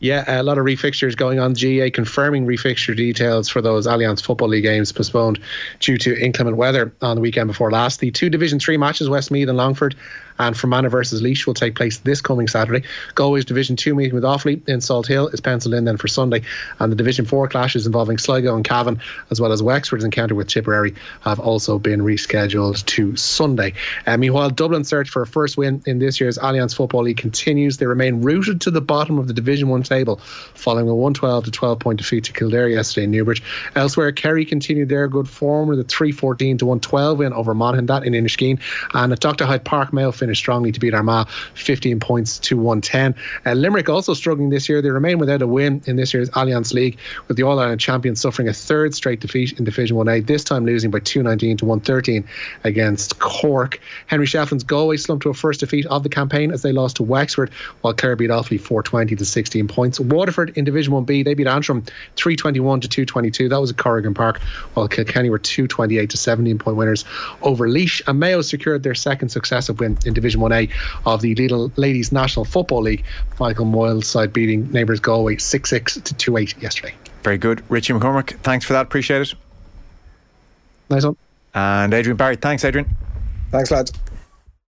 Yeah, 0.00 0.24
a 0.28 0.44
lot 0.44 0.58
of 0.58 0.64
refixtures 0.64 1.16
going 1.16 1.40
on. 1.40 1.54
GA 1.54 1.90
confirming 1.90 2.46
refixture 2.46 2.96
details 2.96 3.48
for 3.48 3.60
those 3.60 3.86
Allianz 3.86 4.22
Football 4.22 4.48
League 4.48 4.62
games 4.62 4.92
postponed 4.92 5.40
due 5.80 5.98
to 5.98 6.16
inclement 6.16 6.56
weather 6.56 6.92
on 7.02 7.16
the 7.16 7.20
weekend 7.20 7.48
before 7.48 7.72
last. 7.72 7.98
The 7.98 8.12
two 8.12 8.30
Division 8.30 8.60
3 8.60 8.76
matches, 8.76 9.08
Westmeath 9.08 9.48
and 9.48 9.58
Longford, 9.58 9.96
and 10.38 10.56
Fermanagh 10.56 10.90
versus 10.90 11.22
Laois 11.22 11.46
will 11.46 11.54
take 11.54 11.74
place 11.74 11.98
this 11.98 12.20
coming 12.20 12.48
Saturday. 12.48 12.86
Galway's 13.14 13.44
Division 13.44 13.76
2 13.76 13.94
meeting 13.94 14.14
with 14.14 14.24
Offaly 14.24 14.66
in 14.68 14.80
Salthill 14.80 15.32
is 15.32 15.40
penciled 15.40 15.74
in 15.74 15.84
then 15.84 15.96
for 15.96 16.08
Sunday. 16.08 16.42
And 16.78 16.92
the 16.92 16.96
Division 16.96 17.24
4 17.24 17.48
clashes 17.48 17.86
involving 17.86 18.18
Sligo 18.18 18.54
and 18.54 18.64
Cavan, 18.64 19.00
as 19.30 19.40
well 19.40 19.52
as 19.52 19.62
Wexford's 19.62 20.04
encounter 20.04 20.34
with 20.34 20.48
Tipperary, 20.48 20.94
have 21.22 21.40
also 21.40 21.78
been 21.78 22.00
rescheduled 22.00 22.84
to 22.86 23.16
Sunday. 23.16 23.74
Uh, 24.06 24.16
meanwhile, 24.16 24.50
Dublin's 24.50 24.88
search 24.88 25.08
for 25.08 25.22
a 25.22 25.26
first 25.26 25.56
win 25.56 25.82
in 25.86 25.98
this 25.98 26.20
year's 26.20 26.38
Allianz 26.38 26.74
Football 26.74 27.04
League 27.04 27.16
continues. 27.16 27.78
They 27.78 27.86
remain 27.86 28.22
rooted 28.22 28.60
to 28.62 28.70
the 28.70 28.80
bottom 28.80 29.18
of 29.18 29.26
the 29.26 29.34
Division 29.34 29.68
1 29.68 29.82
table 29.82 30.16
following 30.54 30.88
a 30.88 30.94
112 30.94 31.44
to 31.44 31.50
12 31.50 31.78
point 31.78 31.98
defeat 31.98 32.24
to 32.24 32.32
Kildare 32.32 32.68
yesterday 32.68 33.04
in 33.04 33.10
Newbridge. 33.10 33.42
Elsewhere, 33.74 34.12
Kerry 34.12 34.44
continued 34.44 34.88
their 34.88 35.08
good 35.08 35.28
form 35.28 35.68
with 35.68 35.80
a 35.80 35.84
314 35.84 36.58
to 36.58 36.66
112 36.66 37.18
win 37.18 37.32
over 37.32 37.54
Monaghan, 37.54 37.86
that 37.86 38.04
in 38.04 38.12
Inniskeen. 38.12 38.60
And 38.94 39.12
at 39.12 39.20
Dr. 39.20 39.44
Hyde 39.44 39.64
Park, 39.64 39.92
Mayo 39.92 40.12
strongly 40.34 40.72
to 40.72 40.80
beat 40.80 40.94
Armagh 40.94 41.28
15 41.54 42.00
points 42.00 42.38
to 42.40 42.56
110. 42.56 43.14
Uh, 43.46 43.52
Limerick 43.52 43.88
also 43.88 44.14
struggling 44.14 44.50
this 44.50 44.68
year. 44.68 44.82
They 44.82 44.90
remain 44.90 45.18
without 45.18 45.42
a 45.42 45.46
win 45.46 45.82
in 45.86 45.96
this 45.96 46.12
year's 46.12 46.30
Allianz 46.30 46.72
League, 46.72 46.98
with 47.28 47.36
the 47.36 47.42
All 47.42 47.58
Ireland 47.58 47.80
champions 47.80 48.20
suffering 48.20 48.48
a 48.48 48.52
third 48.52 48.94
straight 48.94 49.20
defeat 49.20 49.58
in 49.58 49.64
Division 49.64 49.96
1A, 49.96 50.26
this 50.26 50.44
time 50.44 50.64
losing 50.64 50.90
by 50.90 51.00
219 51.00 51.56
to 51.58 51.64
113 51.64 52.26
against 52.64 53.18
Cork. 53.18 53.80
Henry 54.06 54.26
Shefflin's 54.26 54.64
Galway 54.64 54.96
slumped 54.96 55.22
to 55.22 55.30
a 55.30 55.34
first 55.34 55.60
defeat 55.60 55.86
of 55.86 56.02
the 56.02 56.08
campaign 56.08 56.50
as 56.50 56.62
they 56.62 56.72
lost 56.72 56.96
to 56.96 57.02
Wexford, 57.02 57.50
while 57.80 57.94
Clare 57.94 58.16
beat 58.16 58.30
Offaly 58.30 58.60
420 58.60 59.16
to 59.16 59.24
16 59.24 59.68
points. 59.68 60.00
Waterford 60.00 60.56
in 60.56 60.64
Division 60.64 60.92
1B, 60.92 61.24
they 61.24 61.34
beat 61.34 61.46
Antrim 61.46 61.82
321 62.16 62.80
to 62.80 62.88
222. 62.88 63.48
That 63.48 63.60
was 63.60 63.70
at 63.70 63.76
Corrigan 63.76 64.14
Park, 64.14 64.40
while 64.74 64.88
Kilkenny 64.88 65.30
were 65.30 65.38
228 65.38 66.10
to 66.10 66.16
17 66.16 66.58
point 66.58 66.76
winners 66.76 67.04
over 67.42 67.68
Laois. 67.68 68.02
And 68.06 68.20
Mayo 68.20 68.42
secured 68.42 68.82
their 68.82 68.94
second 68.94 69.30
successive 69.30 69.80
win 69.80 69.98
in 70.04 70.14
Division 70.18 70.40
1A 70.40 70.70
of 71.06 71.22
the 71.22 71.34
Lidl 71.34 71.70
Ladies 71.76 72.12
National 72.12 72.44
Football 72.44 72.82
League. 72.82 73.04
Michael 73.38 73.66
Moyles' 73.66 74.04
side 74.04 74.32
beating 74.32 74.70
neighbours 74.72 75.00
Galway 75.00 75.36
6 75.36 75.70
6 75.70 75.94
to 76.00 76.14
2 76.14 76.36
8 76.36 76.62
yesterday. 76.62 76.94
Very 77.22 77.38
good. 77.38 77.62
Richie 77.70 77.92
McCormack, 77.92 78.38
thanks 78.40 78.64
for 78.64 78.72
that. 78.72 78.82
Appreciate 78.82 79.22
it. 79.22 79.34
Nice 80.90 81.04
one. 81.04 81.16
And 81.54 81.92
Adrian 81.94 82.16
Barry, 82.16 82.36
thanks, 82.36 82.64
Adrian. 82.64 82.88
Thanks, 83.50 83.70
lads. 83.70 83.92